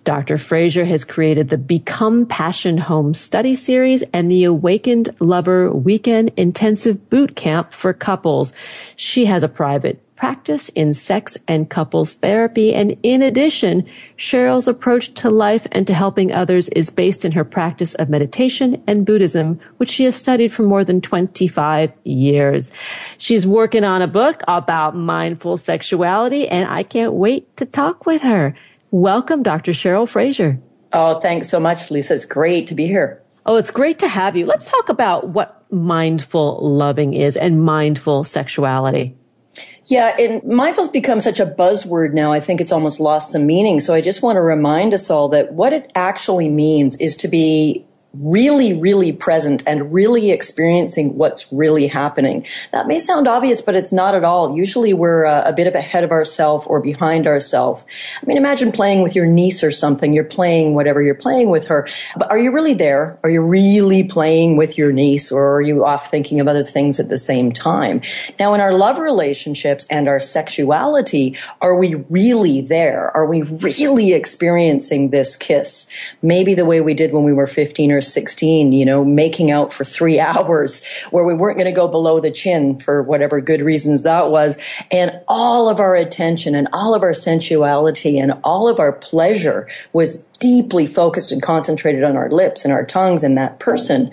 [0.05, 0.39] Dr.
[0.39, 7.11] Fraser has created the Become Passion Home Study Series and the Awakened Lover Weekend Intensive
[7.11, 8.55] Boot Camp for couples.
[8.97, 12.75] She has a private practice in sex and couples therapy.
[12.75, 17.45] And in addition, Cheryl's approach to life and to helping others is based in her
[17.45, 22.73] practice of meditation and Buddhism, which she has studied for more than 25 years.
[23.17, 28.23] She's working on a book about mindful sexuality and I can't wait to talk with
[28.23, 28.57] her.
[28.91, 29.71] Welcome, Dr.
[29.71, 30.59] Cheryl Fraser.
[30.93, 32.15] Oh, thanks so much, Lisa.
[32.15, 33.23] It's great to be here.
[33.47, 34.47] Oh, it's great to have you.
[34.47, 39.15] Let's talk about what mindful loving is and mindful sexuality.
[39.89, 42.31] Yeah, and mindful's become such a buzzword now.
[42.31, 43.81] I think it's almost lost some meaning.
[43.81, 47.29] So I just want to remind us all that what it actually means is to
[47.29, 52.47] be really, really present and really experiencing what's really happening.
[52.73, 54.57] That may sound obvious, but it's not at all.
[54.57, 57.85] Usually we're uh, a bit of ahead of ourselves or behind ourselves.
[58.21, 60.15] I mean, imagine playing with your niece or something.
[60.15, 63.19] You're playing whatever you're playing with her, but are you really there?
[63.23, 66.99] Are you really playing with your niece or are you off thinking of other things
[66.99, 68.01] at the same time?
[68.39, 73.15] Now, in our love relationships and our sexuality, are we really there?
[73.15, 75.89] Are we really experiencing this kiss?
[76.23, 79.73] Maybe the way we did when we were 15 or 16, you know, making out
[79.73, 83.61] for three hours where we weren't going to go below the chin for whatever good
[83.61, 84.59] reasons that was.
[84.91, 89.69] And all of our attention and all of our sensuality and all of our pleasure
[89.93, 94.11] was deeply focused and concentrated on our lips and our tongues and that person.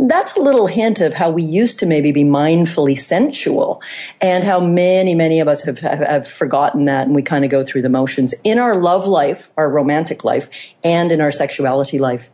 [0.00, 3.82] That's a little hint of how we used to maybe be mindfully sensual
[4.20, 7.50] and how many, many of us have, have, have forgotten that and we kind of
[7.50, 10.50] go through the motions in our love life, our romantic life,
[10.84, 12.30] and in our sexuality life.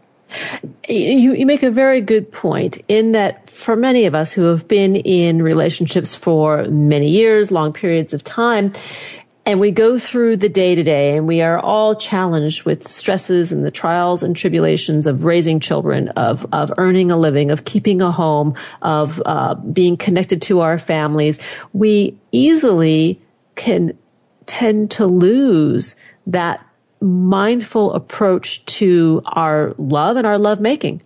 [0.89, 4.67] You, you make a very good point in that for many of us who have
[4.69, 8.73] been in relationships for many years, long periods of time,
[9.47, 13.53] and we go through the day to day and we are all challenged with stresses
[13.53, 18.01] and the trials and tribulations of raising children, of, of earning a living, of keeping
[18.01, 21.39] a home, of uh, being connected to our families,
[21.75, 23.21] we easily
[23.55, 23.97] can
[24.47, 25.95] tend to lose
[26.27, 26.67] that
[27.05, 31.03] mindful approach to our love and our love making.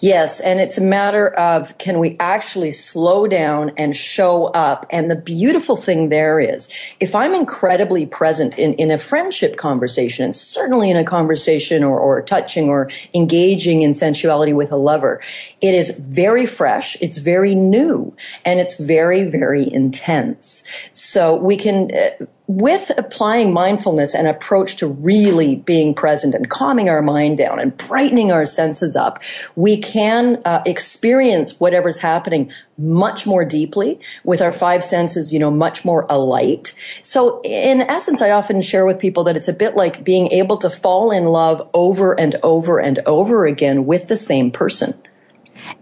[0.00, 4.86] Yes, and it's a matter of can we actually slow down and show up?
[4.90, 10.24] And the beautiful thing there is, if I'm incredibly present in, in a friendship conversation,
[10.24, 15.20] and certainly in a conversation or, or touching or engaging in sensuality with a lover,
[15.60, 20.64] it is very fresh, it's very new, and it's very, very intense.
[20.92, 26.88] So we can, uh, with applying mindfulness and approach to really being present and calming
[26.88, 29.22] our mind down and brightening our senses up,
[29.54, 35.50] we can uh, experience whatever's happening much more deeply with our five senses, you know,
[35.50, 36.74] much more alight.
[37.02, 40.56] So in essence, I often share with people that it's a bit like being able
[40.56, 45.00] to fall in love over and over and over again with the same person.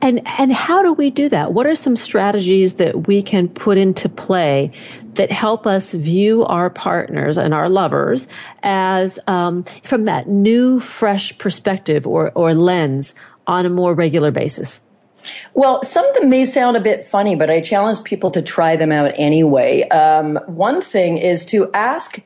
[0.01, 1.53] And and how do we do that?
[1.53, 4.72] What are some strategies that we can put into play
[5.14, 8.29] that help us view our partners and our lovers
[8.62, 13.14] as um, from that new, fresh perspective or or lens
[13.46, 14.81] on a more regular basis?
[15.55, 18.77] Well, some of them may sound a bit funny, but I challenge people to try
[18.77, 19.83] them out anyway.
[19.88, 22.20] Um, one thing is to ask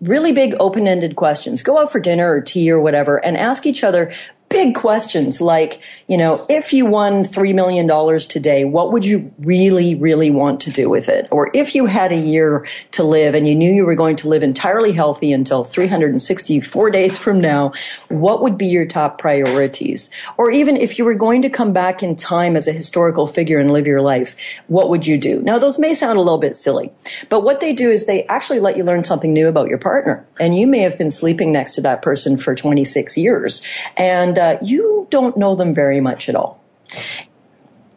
[0.00, 1.62] really big open-ended questions.
[1.62, 4.12] Go out for dinner or tea or whatever and ask each other
[4.48, 7.86] big questions like, you know, if you won $3 million
[8.20, 11.26] today, what would you really, really want to do with it?
[11.30, 14.28] Or if you had a year to live and you knew you were going to
[14.28, 17.72] live entirely healthy until 364 days from now,
[18.08, 20.10] what would be your top priorities?
[20.36, 23.58] Or even if you were going to come back in time as a historical figure
[23.58, 24.36] and live your life,
[24.68, 25.42] what would you do?
[25.42, 26.92] Now, those may sound a little bit silly,
[27.28, 30.26] but what they do is they actually let you learn something new about your partner.
[30.38, 33.60] And you may have been sleeping next to that person for 26 years.
[33.96, 36.62] And and uh, you don't know them very much at all.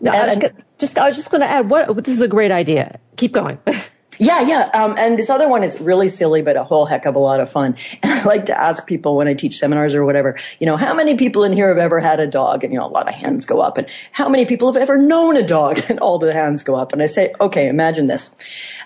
[0.02, 2.52] No, I was just I was just going to add what this is a great
[2.52, 2.99] idea.
[3.17, 3.60] Keep going.
[4.17, 4.69] Yeah, yeah.
[4.74, 7.39] Um, and this other one is really silly, but a whole heck of a lot
[7.39, 7.76] of fun.
[8.02, 10.93] And I like to ask people when I teach seminars or whatever, you know, how
[10.93, 12.63] many people in here have ever had a dog?
[12.63, 13.78] And, you know, a lot of hands go up.
[13.78, 15.80] And how many people have ever known a dog?
[15.89, 16.93] And all the hands go up.
[16.93, 18.36] And I say, okay, imagine this.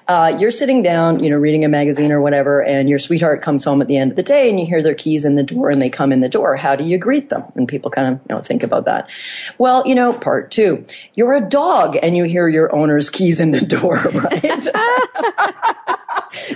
[0.07, 3.65] Uh, you're sitting down, you know, reading a magazine or whatever, and your sweetheart comes
[3.65, 5.69] home at the end of the day and you hear their keys in the door
[5.69, 6.55] and they come in the door.
[6.55, 7.43] How do you greet them?
[7.55, 9.09] And people kind of, you know, think about that.
[9.57, 13.51] Well, you know, part two, you're a dog and you hear your owner's keys in
[13.51, 14.67] the door, right?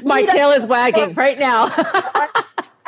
[0.04, 1.68] My tail is wagging right now.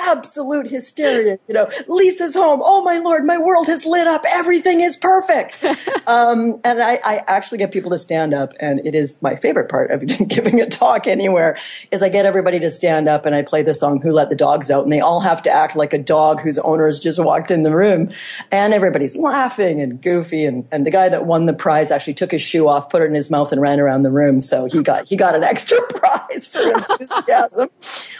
[0.09, 1.37] Absolute hysteria.
[1.47, 2.61] You know, Lisa's home.
[2.63, 4.23] Oh my lord, my world has lit up.
[4.27, 5.63] Everything is perfect.
[6.07, 9.69] um, and I, I, actually get people to stand up, and it is my favorite
[9.69, 11.57] part of giving a talk anywhere.
[11.91, 14.35] Is I get everybody to stand up, and I play the song "Who Let the
[14.35, 17.19] Dogs Out," and they all have to act like a dog whose owner has just
[17.19, 18.09] walked in the room,
[18.51, 20.45] and everybody's laughing and goofy.
[20.45, 23.05] And, and the guy that won the prize actually took his shoe off, put it
[23.05, 24.39] in his mouth, and ran around the room.
[24.39, 27.69] So he got he got an extra prize for enthusiasm.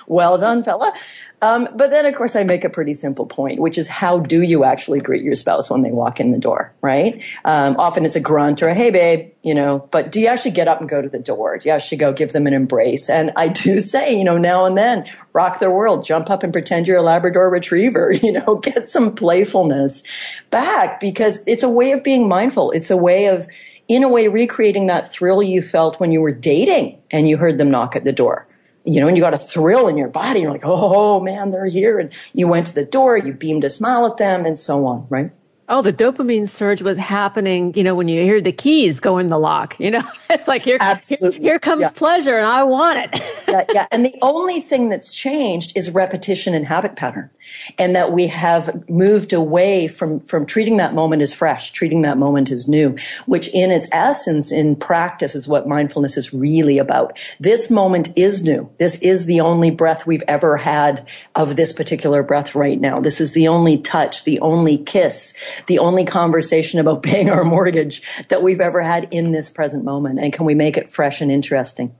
[0.07, 0.93] well done, fella.
[1.41, 4.41] Um, but then, of course, I make a pretty simple point, which is how do
[4.41, 7.23] you actually greet your spouse when they walk in the door, right?
[7.45, 10.51] Um, often it's a grunt or a hey, babe, you know, but do you actually
[10.51, 11.57] get up and go to the door?
[11.57, 13.09] Do you actually go give them an embrace?
[13.09, 16.51] And I do say, you know, now and then, rock their world, jump up and
[16.51, 20.03] pretend you're a Labrador retriever, you know, get some playfulness
[20.49, 22.71] back because it's a way of being mindful.
[22.71, 23.47] It's a way of,
[23.87, 27.57] in a way, recreating that thrill you felt when you were dating and you heard
[27.57, 28.45] them knock at the door
[28.85, 30.41] you know, and you got a thrill in your body.
[30.41, 31.99] You're like, oh man, they're here.
[31.99, 35.07] And you went to the door, you beamed a smile at them and so on,
[35.09, 35.31] right?
[35.71, 39.29] Oh, the dopamine surge was happening, you know, when you hear the keys go in
[39.29, 41.91] the lock, you know, it's like here, here, here, comes yeah.
[41.91, 43.23] pleasure and I want it.
[43.47, 43.87] yeah, yeah.
[43.91, 47.29] And the only thing that's changed is repetition and habit pattern
[47.77, 52.17] and that we have moved away from, from treating that moment as fresh, treating that
[52.17, 57.17] moment as new, which in its essence, in practice is what mindfulness is really about.
[57.39, 58.69] This moment is new.
[58.79, 62.99] This is the only breath we've ever had of this particular breath right now.
[62.99, 65.33] This is the only touch, the only kiss,
[65.67, 70.19] the only conversation about paying our mortgage that we've ever had in this present moment.
[70.19, 71.95] And can we make it fresh and interesting?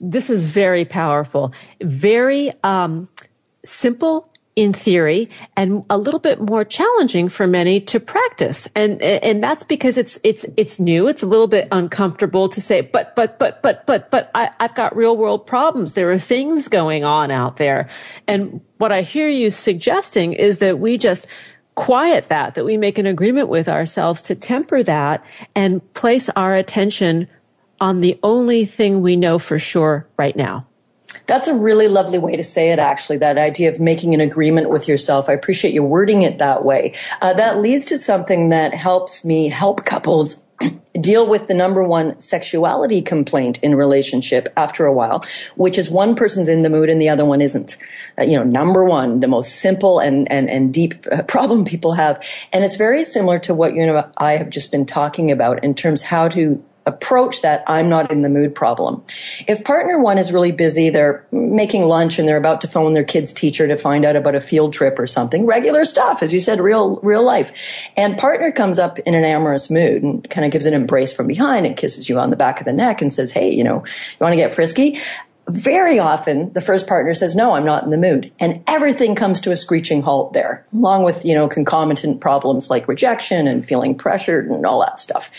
[0.00, 3.08] This is very powerful, very um,
[3.64, 4.29] simple
[4.60, 8.68] in theory and a little bit more challenging for many to practice.
[8.76, 11.08] And, and that's because it's, it's, it's new.
[11.08, 14.74] It's a little bit uncomfortable to say, but, but, but, but, but, but I, I've
[14.74, 15.94] got real world problems.
[15.94, 17.88] There are things going on out there.
[18.28, 21.26] And what I hear you suggesting is that we just
[21.74, 26.54] quiet that, that we make an agreement with ourselves to temper that and place our
[26.54, 27.28] attention
[27.80, 30.66] on the only thing we know for sure right now.
[31.26, 34.70] That's a really lovely way to say it, actually, that idea of making an agreement
[34.70, 35.28] with yourself.
[35.28, 36.94] I appreciate you wording it that way.
[37.20, 40.44] Uh, that leads to something that helps me help couples
[41.00, 45.24] deal with the number one sexuality complaint in relationship after a while,
[45.56, 47.76] which is one person's in the mood and the other one isn't.
[48.18, 51.94] Uh, you know, number one, the most simple and, and, and deep uh, problem people
[51.94, 52.22] have.
[52.52, 55.74] And it's very similar to what you and I have just been talking about in
[55.74, 59.02] terms how to approach that I'm not in the mood problem.
[59.46, 63.04] If partner one is really busy, they're making lunch and they're about to phone their
[63.04, 66.40] kid's teacher to find out about a field trip or something, regular stuff, as you
[66.40, 67.52] said, real, real life.
[67.96, 71.26] And partner comes up in an amorous mood and kind of gives an embrace from
[71.26, 73.84] behind and kisses you on the back of the neck and says, Hey, you know,
[73.84, 75.00] you want to get frisky?
[75.50, 79.40] very often the first partner says no i'm not in the mood and everything comes
[79.40, 83.94] to a screeching halt there along with you know concomitant problems like rejection and feeling
[83.94, 85.30] pressured and all that stuff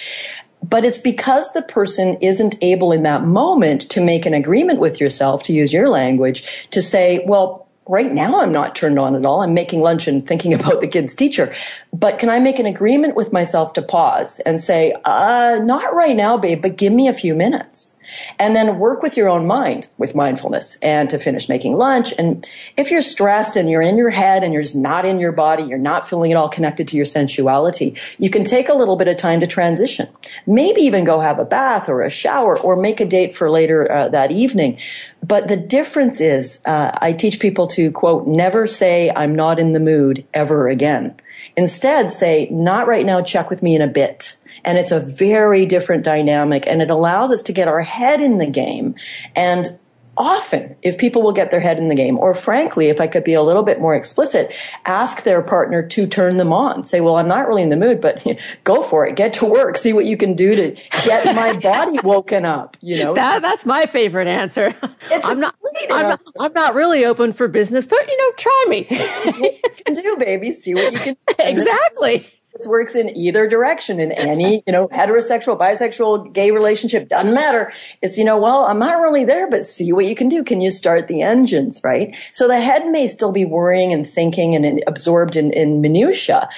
[0.63, 4.99] but it's because the person isn't able in that moment to make an agreement with
[4.99, 9.25] yourself, to use your language, to say, well, right now I'm not turned on at
[9.25, 9.41] all.
[9.41, 11.53] I'm making lunch and thinking about the kid's teacher.
[11.93, 16.15] But can I make an agreement with myself to pause and say, uh, not right
[16.15, 17.97] now, babe, but give me a few minutes?
[18.39, 22.13] And then work with your own mind with mindfulness and to finish making lunch.
[22.17, 22.45] And
[22.77, 25.63] if you're stressed and you're in your head and you're just not in your body,
[25.63, 29.07] you're not feeling it all connected to your sensuality, you can take a little bit
[29.07, 30.07] of time to transition.
[30.45, 33.91] Maybe even go have a bath or a shower or make a date for later
[33.91, 34.77] uh, that evening.
[35.23, 39.73] But the difference is, uh, I teach people to quote, never say I'm not in
[39.73, 41.15] the mood ever again.
[41.57, 45.65] Instead, say, not right now, check with me in a bit and it's a very
[45.65, 48.95] different dynamic and it allows us to get our head in the game.
[49.35, 49.79] And
[50.17, 53.23] often, if people will get their head in the game, or frankly, if I could
[53.23, 54.53] be a little bit more explicit,
[54.85, 56.85] ask their partner to turn them on.
[56.85, 58.25] Say, well, I'm not really in the mood, but
[58.63, 59.15] go for it.
[59.15, 59.77] Get to work.
[59.77, 62.77] See what you can do to get my body woken up.
[62.81, 64.75] You know, that, that's my favorite answer.
[65.11, 65.55] I'm not,
[65.89, 68.87] I'm not, I'm not really open for business, but you know, try me.
[68.89, 70.51] you can do, baby.
[70.51, 71.35] See what you can do.
[71.39, 72.27] Exactly.
[72.55, 77.71] This works in either direction in any, you know, heterosexual, bisexual, gay relationship, doesn't matter.
[78.01, 80.43] It's, you know, well, I'm not really there, but see what you can do.
[80.43, 82.15] Can you start the engines, right?
[82.33, 86.49] So the head may still be worrying and thinking and absorbed in, in minutia,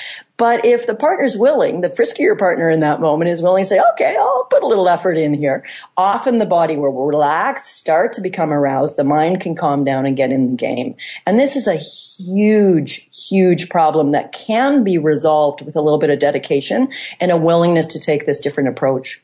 [0.43, 3.79] but if the partner's willing, the friskier partner in that moment is willing to say,
[3.93, 5.63] okay, I'll put a little effort in here.
[5.95, 8.97] Often the body will relax, start to become aroused.
[8.97, 10.97] The mind can calm down and get in the game.
[11.25, 16.09] And this is a huge, huge problem that can be resolved with a little bit
[16.09, 16.91] of dedication
[17.21, 19.23] and a willingness to take this different approach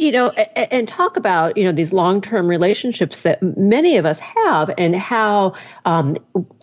[0.00, 4.70] you know, and talk about, you know, these long-term relationships that many of us have
[4.78, 5.52] and how
[5.84, 6.16] um,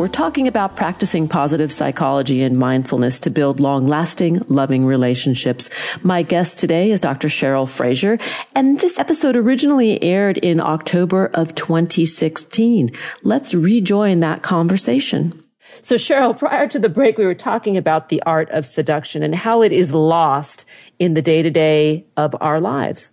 [0.04, 5.70] We're talking about practicing positive psychology and mindfulness to build long lasting, loving relationships.
[6.02, 7.30] My guest today is Dr.
[7.30, 8.20] Cheryl Fraser,
[8.54, 12.92] and this episode originally aired in October of 2016.
[13.24, 15.42] Let's rejoin that conversation.
[15.84, 19.34] So Cheryl, prior to the break, we were talking about the art of seduction and
[19.34, 20.66] how it is lost
[21.00, 23.10] in the day to day of our lives.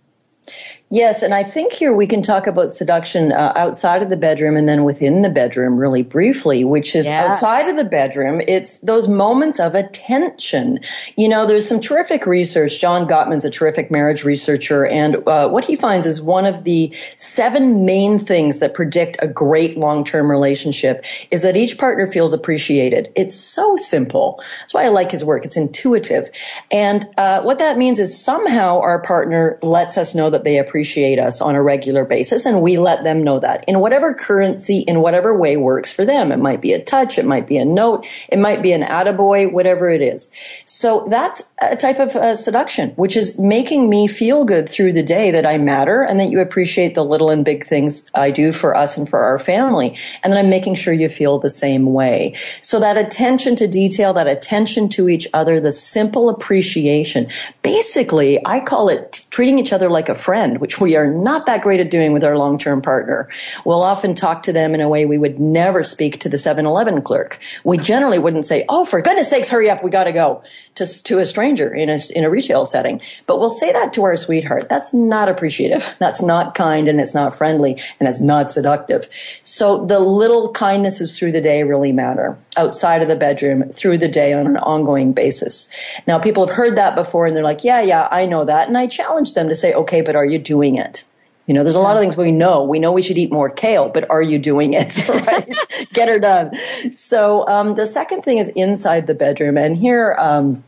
[0.93, 4.57] Yes, and I think here we can talk about seduction uh, outside of the bedroom
[4.57, 7.29] and then within the bedroom really briefly, which is yes.
[7.29, 8.41] outside of the bedroom.
[8.45, 10.79] It's those moments of attention.
[11.15, 12.81] You know, there's some terrific research.
[12.81, 16.93] John Gottman's a terrific marriage researcher, and uh, what he finds is one of the
[17.15, 23.09] seven main things that predict a great long-term relationship is that each partner feels appreciated.
[23.15, 24.43] It's so simple.
[24.59, 25.45] That's why I like his work.
[25.45, 26.29] It's intuitive.
[26.69, 30.80] And uh, what that means is somehow our partner lets us know that they appreciate
[30.81, 34.79] appreciate us on a regular basis and we let them know that in whatever currency,
[34.79, 36.31] in whatever way works for them.
[36.31, 39.51] It might be a touch, it might be a note, it might be an attaboy,
[39.51, 40.31] whatever it is.
[40.65, 45.03] So that's a type of uh, seduction, which is making me feel good through the
[45.03, 48.51] day that I matter and that you appreciate the little and big things I do
[48.51, 49.95] for us and for our family.
[50.23, 52.33] And then I'm making sure you feel the same way.
[52.61, 57.27] So that attention to detail, that attention to each other, the simple appreciation.
[57.61, 61.61] Basically, I call it treating each other like a friend, which we are not that
[61.61, 63.27] great at doing with our long-term partner.
[63.65, 67.01] We'll often talk to them in a way we would never speak to the 7-Eleven
[67.01, 67.39] clerk.
[67.63, 70.43] We generally wouldn't say, "Oh, for goodness sakes, hurry up, we got to go,"
[70.75, 73.01] to to a stranger in a in a retail setting.
[73.25, 74.69] But we'll say that to our sweetheart.
[74.69, 75.95] That's not appreciative.
[75.99, 79.09] That's not kind, and it's not friendly, and it's not seductive.
[79.43, 82.37] So the little kindnesses through the day really matter.
[82.57, 85.71] Outside of the bedroom, through the day on an ongoing basis.
[86.05, 88.77] Now, people have heard that before, and they're like, "Yeah, yeah, I know that," and
[88.77, 91.03] I challenge them to say, "Okay, but are you doing it?"
[91.47, 92.63] You know, there's a lot of things we know.
[92.63, 94.97] We know we should eat more kale, but are you doing it?
[95.11, 95.47] Right?
[95.93, 96.51] Get her done.
[96.93, 100.15] So um, the second thing is inside the bedroom, and here.
[100.17, 100.63] Um,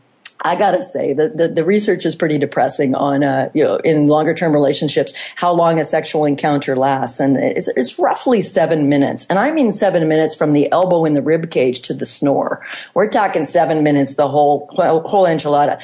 [0.46, 4.08] I gotta say that the, the, research is pretty depressing on, uh, you know, in
[4.08, 7.18] longer term relationships, how long a sexual encounter lasts.
[7.18, 9.26] And it's, it's, roughly seven minutes.
[9.30, 12.62] And I mean seven minutes from the elbow in the rib cage to the snore.
[12.92, 15.80] We're talking seven minutes, the whole, whole enchilada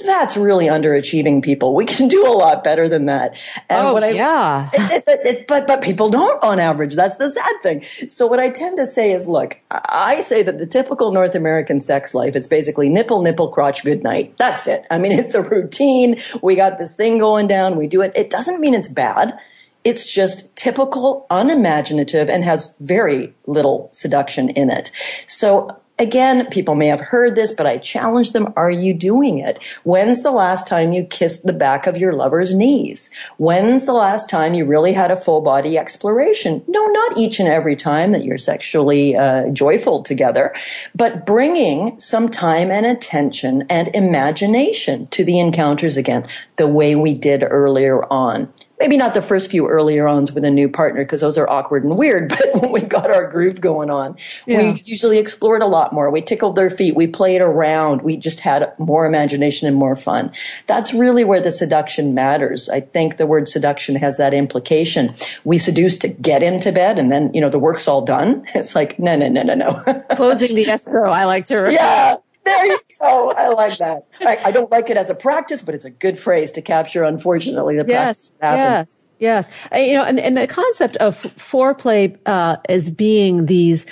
[0.00, 1.74] that's really underachieving people.
[1.74, 3.34] We can do a lot better than that.
[3.68, 4.70] And oh, what I, yeah.
[4.72, 6.94] It, it, it, but, but people don't on average.
[6.94, 7.82] That's the sad thing.
[8.08, 11.80] So what I tend to say is, look, I say that the typical North American
[11.80, 14.34] sex life, it's basically nipple, nipple, crotch, good night.
[14.38, 14.84] That's it.
[14.90, 16.16] I mean, it's a routine.
[16.42, 17.76] We got this thing going down.
[17.76, 18.12] We do it.
[18.14, 19.38] It doesn't mean it's bad.
[19.84, 24.92] It's just typical, unimaginative, and has very little seduction in it.
[25.26, 28.52] So Again, people may have heard this, but I challenge them.
[28.56, 29.62] Are you doing it?
[29.84, 33.08] When's the last time you kissed the back of your lover's knees?
[33.36, 36.64] When's the last time you really had a full body exploration?
[36.66, 40.52] No, not each and every time that you're sexually uh, joyful together,
[40.92, 46.26] but bringing some time and attention and imagination to the encounters again,
[46.56, 48.52] the way we did earlier on
[48.82, 51.84] maybe not the first few earlier ons with a new partner because those are awkward
[51.84, 54.72] and weird, but when we got our groove going on, yeah.
[54.72, 56.10] we usually explored a lot more.
[56.10, 56.96] We tickled their feet.
[56.96, 58.02] We played around.
[58.02, 60.32] We just had more imagination and more fun.
[60.66, 62.68] That's really where the seduction matters.
[62.68, 65.14] I think the word seduction has that implication.
[65.44, 68.44] We seduce to get into bed and then, you know, the work's all done.
[68.62, 70.04] It's like, no, no, no, no, no.
[70.14, 71.10] Closing the escrow.
[71.10, 71.72] I like to refer.
[71.82, 73.32] Yeah there you go.
[73.32, 74.06] I like that.
[74.20, 77.04] I, I, don't like it as a practice, but it's a good phrase to capture,
[77.04, 79.50] unfortunately, the yes, Yes, yes.
[79.72, 83.86] Uh, you know, and, and the concept of foreplay uh, as being these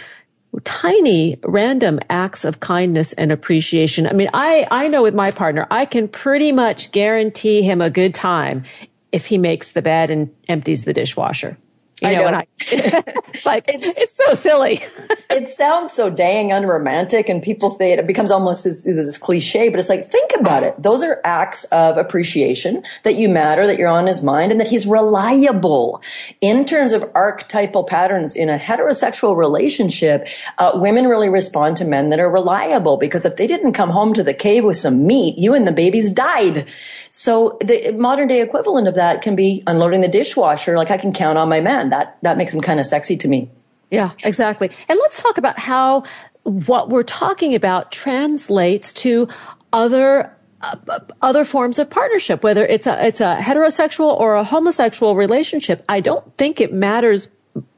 [0.65, 4.07] tiny random acts of kindness and appreciation.
[4.07, 7.91] I mean, I, I know with my partner, I can pretty much guarantee him a
[7.91, 8.65] good time
[9.13, 11.57] if he makes the bed and empties the dishwasher.
[12.01, 12.39] You I know, know.
[12.39, 14.81] I, it's like it's, it's so silly.
[15.31, 19.69] it sounds so dang unromantic, and people think it becomes almost this, this cliche.
[19.69, 23.79] But it's like think about it; those are acts of appreciation that you matter, that
[23.79, 26.01] you're on his mind, and that he's reliable.
[26.41, 30.27] In terms of archetypal patterns in a heterosexual relationship,
[30.59, 34.15] uh, women really respond to men that are reliable because if they didn't come home
[34.15, 36.67] to the cave with some meat, you and the babies died.
[37.11, 40.77] So the modern day equivalent of that can be unloading the dishwasher.
[40.77, 41.61] Like I can count on my
[41.91, 43.51] That, that makes them kind of sexy to me.
[43.91, 44.71] Yeah, exactly.
[44.89, 46.05] And let's talk about how
[46.45, 49.29] what we're talking about translates to
[49.73, 50.77] other uh,
[51.23, 55.85] other forms of partnership, whether it's a it's a heterosexual or a homosexual relationship.
[55.89, 57.29] I don't think it matters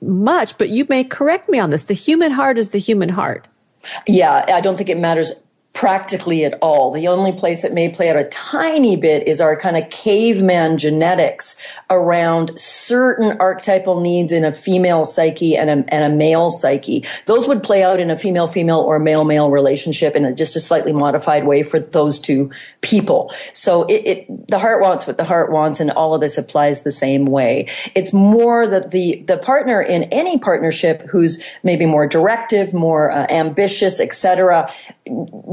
[0.01, 1.85] much, but you may correct me on this.
[1.85, 3.49] The human heart is the human heart.
[4.07, 5.33] Yeah, I don't think it matters
[5.73, 6.93] practically at all.
[6.93, 10.77] The only place it may play out a tiny bit is our kind of caveman
[10.77, 11.57] genetics
[11.89, 17.05] around certain archetypal needs in a female psyche and a, and a male psyche.
[17.25, 20.93] Those would play out in a female-female or male-male relationship in a, just a slightly
[20.93, 22.51] modified way for those two
[22.83, 23.33] people.
[23.55, 26.83] So it, it, the heart wants what the heart wants and all of this applies
[26.83, 27.69] the same way.
[27.95, 33.27] It's more that the, the partner in any partnership who's maybe more directive, more uh,
[33.31, 34.71] ambitious, etc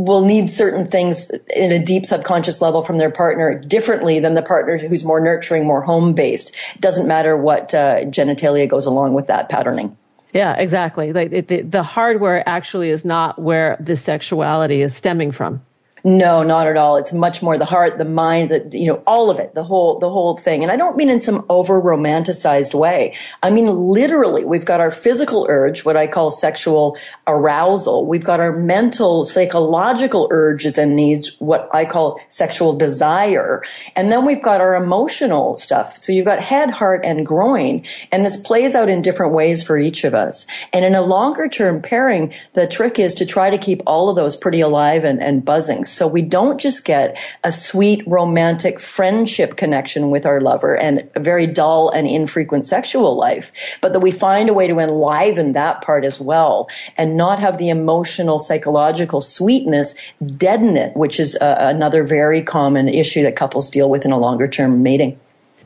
[0.09, 4.41] will need certain things in a deep subconscious level from their partner differently than the
[4.41, 6.53] partner who's more nurturing, more home based.
[6.75, 9.95] It Doesn't matter what uh, genitalia goes along with that patterning.
[10.33, 11.13] Yeah, exactly.
[11.13, 15.61] Like it, the, the hardware actually is not where the sexuality is stemming from.
[16.03, 16.97] No, not at all.
[16.97, 19.99] It's much more the heart, the mind, the, you know, all of it, the whole,
[19.99, 20.63] the whole thing.
[20.63, 23.15] And I don't mean in some over romanticized way.
[23.43, 26.97] I mean, literally, we've got our physical urge, what I call sexual
[27.27, 28.05] arousal.
[28.05, 33.63] We've got our mental, psychological urges and needs, what I call sexual desire.
[33.95, 35.97] And then we've got our emotional stuff.
[35.97, 37.83] So you've got head, heart, and groin.
[38.11, 40.47] And this plays out in different ways for each of us.
[40.73, 44.15] And in a longer term pairing, the trick is to try to keep all of
[44.15, 45.85] those pretty alive and, and buzzing.
[45.91, 51.19] So we don't just get a sweet romantic friendship connection with our lover and a
[51.19, 55.81] very dull and infrequent sexual life, but that we find a way to enliven that
[55.81, 59.95] part as well and not have the emotional, psychological sweetness
[60.37, 64.19] deaden it, which is uh, another very common issue that couples deal with in a
[64.19, 65.19] longer term mating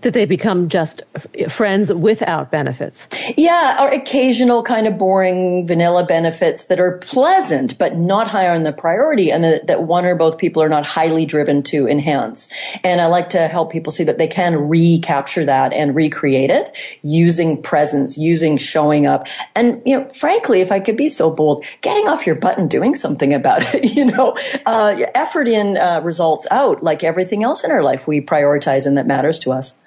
[0.04, 1.02] that they become just
[1.50, 3.08] friends without benefits.
[3.38, 8.64] Yeah, or occasional kind of boring vanilla benefits that are pleasant but not high on
[8.64, 12.52] the priority and that one or both people are not highly driven to enhance.
[12.84, 16.76] And I like to help people see that they can recapture that and recreate it
[17.02, 19.28] using presence, using showing up.
[19.56, 22.70] And, you know, frankly, if I could be so bold, getting off your butt and
[22.70, 24.36] doing something about it, you know,
[24.66, 28.98] uh, effort in uh, results out like everything else in our life we prioritize and
[28.98, 29.78] that matters to us.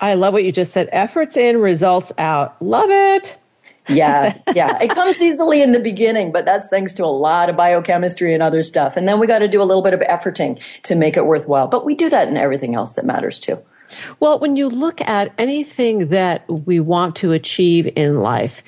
[0.00, 0.88] I love what you just said.
[0.92, 2.60] Efforts in, results out.
[2.62, 3.36] Love it.
[3.88, 4.78] yeah, yeah.
[4.82, 8.42] It comes easily in the beginning, but that's thanks to a lot of biochemistry and
[8.42, 8.96] other stuff.
[8.96, 11.68] And then we got to do a little bit of efforting to make it worthwhile.
[11.68, 13.62] But we do that in everything else that matters too.
[14.20, 18.62] Well, when you look at anything that we want to achieve in life,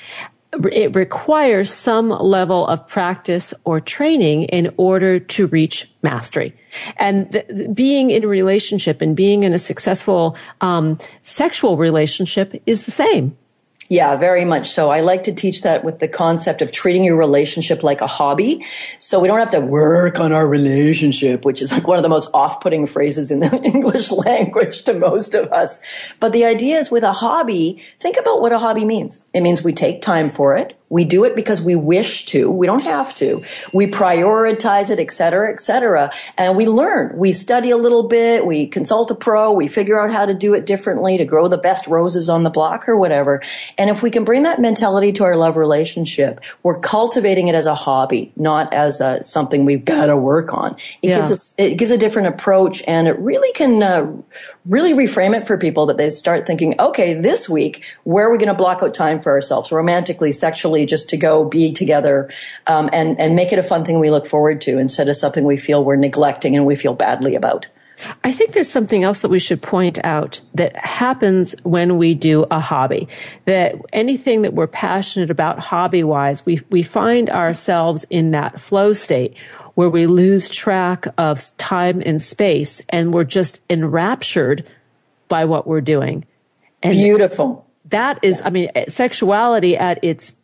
[0.72, 6.54] it requires some level of practice or training in order to reach mastery.
[6.96, 12.84] And th- being in a relationship and being in a successful um, sexual relationship is
[12.84, 13.36] the same.
[13.90, 14.90] Yeah, very much so.
[14.90, 18.64] I like to teach that with the concept of treating your relationship like a hobby.
[18.98, 22.08] So we don't have to work on our relationship, which is like one of the
[22.08, 25.80] most off-putting phrases in the English language to most of us.
[26.20, 29.26] But the idea is with a hobby, think about what a hobby means.
[29.34, 30.79] It means we take time for it.
[30.90, 32.50] We do it because we wish to.
[32.50, 33.42] We don't have to.
[33.72, 36.10] We prioritize it, et cetera, et cetera.
[36.36, 37.16] And we learn.
[37.16, 38.44] We study a little bit.
[38.44, 39.52] We consult a pro.
[39.52, 42.50] We figure out how to do it differently to grow the best roses on the
[42.50, 43.40] block or whatever.
[43.78, 47.66] And if we can bring that mentality to our love relationship, we're cultivating it as
[47.66, 50.72] a hobby, not as a, something we've got to work on.
[51.02, 51.16] It yeah.
[51.16, 54.12] gives us, it gives a different approach and it really can uh,
[54.66, 58.38] really reframe it for people that they start thinking, okay, this week, where are we
[58.38, 62.30] going to block out time for ourselves romantically, sexually, just to go be together,
[62.66, 65.44] um, and, and make it a fun thing we look forward to instead of something
[65.44, 67.66] we feel we're neglecting and we feel badly about.
[68.24, 72.46] I think there's something else that we should point out that happens when we do
[72.50, 73.08] a hobby.
[73.44, 78.92] That anything that we're passionate about hobby wise, we, we find ourselves in that flow
[78.92, 79.36] state
[79.80, 84.62] where we lose track of time and space and we're just enraptured
[85.28, 86.22] by what we're doing.
[86.82, 87.66] And Beautiful.
[87.86, 90.34] That is, I mean, sexuality at its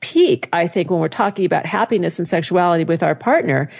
[0.00, 3.70] peak, I think, when we're talking about happiness and sexuality with our partner,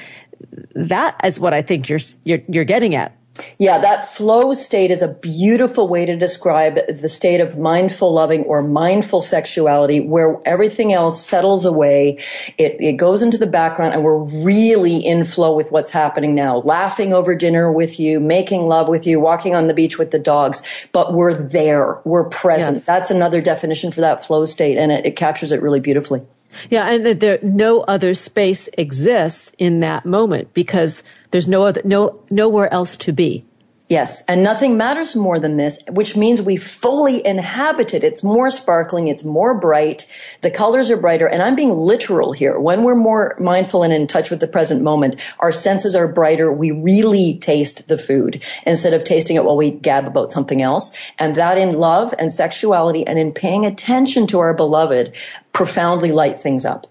[0.74, 3.14] that is what I think you're, you're, you're getting at.
[3.58, 8.42] Yeah, that flow state is a beautiful way to describe the state of mindful loving
[8.44, 12.18] or mindful sexuality where everything else settles away.
[12.58, 16.58] It, it goes into the background and we're really in flow with what's happening now.
[16.58, 20.18] Laughing over dinner with you, making love with you, walking on the beach with the
[20.18, 20.62] dogs,
[20.92, 22.00] but we're there.
[22.04, 22.76] We're present.
[22.76, 22.86] Yes.
[22.86, 26.26] That's another definition for that flow state and it, it captures it really beautifully.
[26.70, 31.82] Yeah, and that there no other space exists in that moment because there's no other,
[31.84, 33.44] no, nowhere else to be.
[33.88, 38.02] Yes, and nothing matters more than this, which means we fully inhabit it.
[38.02, 40.08] It's more sparkling, it's more bright,
[40.40, 42.58] the colors are brighter, and I'm being literal here.
[42.58, 46.50] When we're more mindful and in touch with the present moment, our senses are brighter,
[46.50, 50.90] we really taste the food instead of tasting it while we gab about something else.
[51.16, 55.14] And that in love and sexuality and in paying attention to our beloved
[55.52, 56.88] profoundly light things up.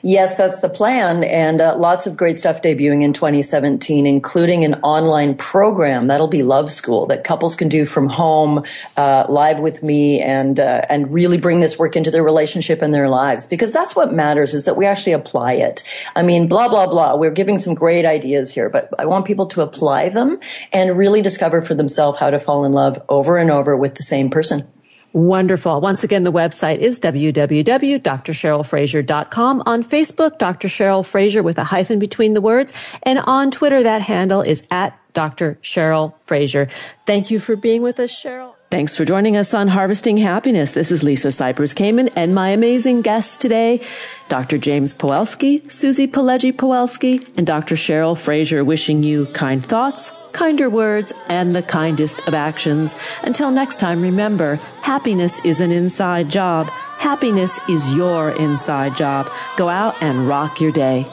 [0.01, 4.75] Yes, that's the plan, and uh, lots of great stuff debuting in 2017, including an
[4.75, 8.65] online program that'll be Love School that couples can do from home,
[8.97, 12.93] uh, live with me, and uh, and really bring this work into their relationship and
[12.93, 15.83] their lives because that's what matters is that we actually apply it.
[16.15, 17.15] I mean, blah blah blah.
[17.15, 20.39] We're giving some great ideas here, but I want people to apply them
[20.73, 24.03] and really discover for themselves how to fall in love over and over with the
[24.03, 24.67] same person.
[25.13, 25.81] Wonderful.
[25.81, 29.63] Once again, the website is www.drcherylfraser.com.
[29.65, 30.69] On Facebook, Dr.
[30.69, 32.71] Cheryl Fraser with a hyphen between the words.
[33.03, 35.59] And on Twitter, that handle is at Dr.
[35.61, 36.69] Cheryl Fraser.
[37.05, 38.53] Thank you for being with us, Cheryl.
[38.71, 40.71] Thanks for joining us on Harvesting Happiness.
[40.71, 43.81] This is Lisa Cypers Kamen and my amazing guests today,
[44.29, 44.57] Dr.
[44.57, 47.75] James Pawelski, Suzie Pileggi Pawelski, and Dr.
[47.75, 52.95] Cheryl Fraser wishing you kind thoughts, kinder words, and the kindest of actions.
[53.23, 56.67] Until next time, remember, happiness is an inside job.
[56.97, 59.27] Happiness is your inside job.
[59.57, 61.03] Go out and rock your day.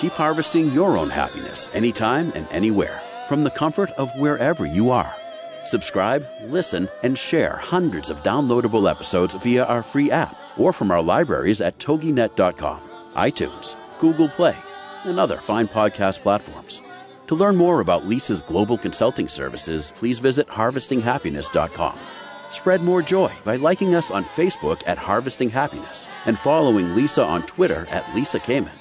[0.00, 5.14] Keep harvesting your own happiness anytime and anywhere from the comfort of wherever you are.
[5.66, 11.02] Subscribe, listen, and share hundreds of downloadable episodes via our free app or from our
[11.02, 12.80] libraries at toginet.com,
[13.14, 14.56] iTunes, Google Play,
[15.04, 16.82] and other fine podcast platforms.
[17.28, 21.98] To learn more about Lisa's global consulting services, please visit harvestinghappiness.com.
[22.50, 27.42] Spread more joy by liking us on Facebook at Harvesting Happiness and following Lisa on
[27.42, 28.78] Twitter at Lisa Kamen.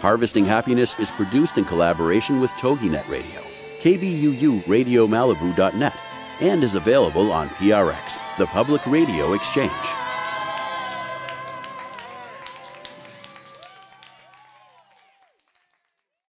[0.00, 3.43] Harvesting Happiness is produced in collaboration with TogiNet Radio,
[3.84, 5.92] KBUU Radio Malibu.net,
[6.40, 10.03] and is available on PRX, the Public Radio Exchange.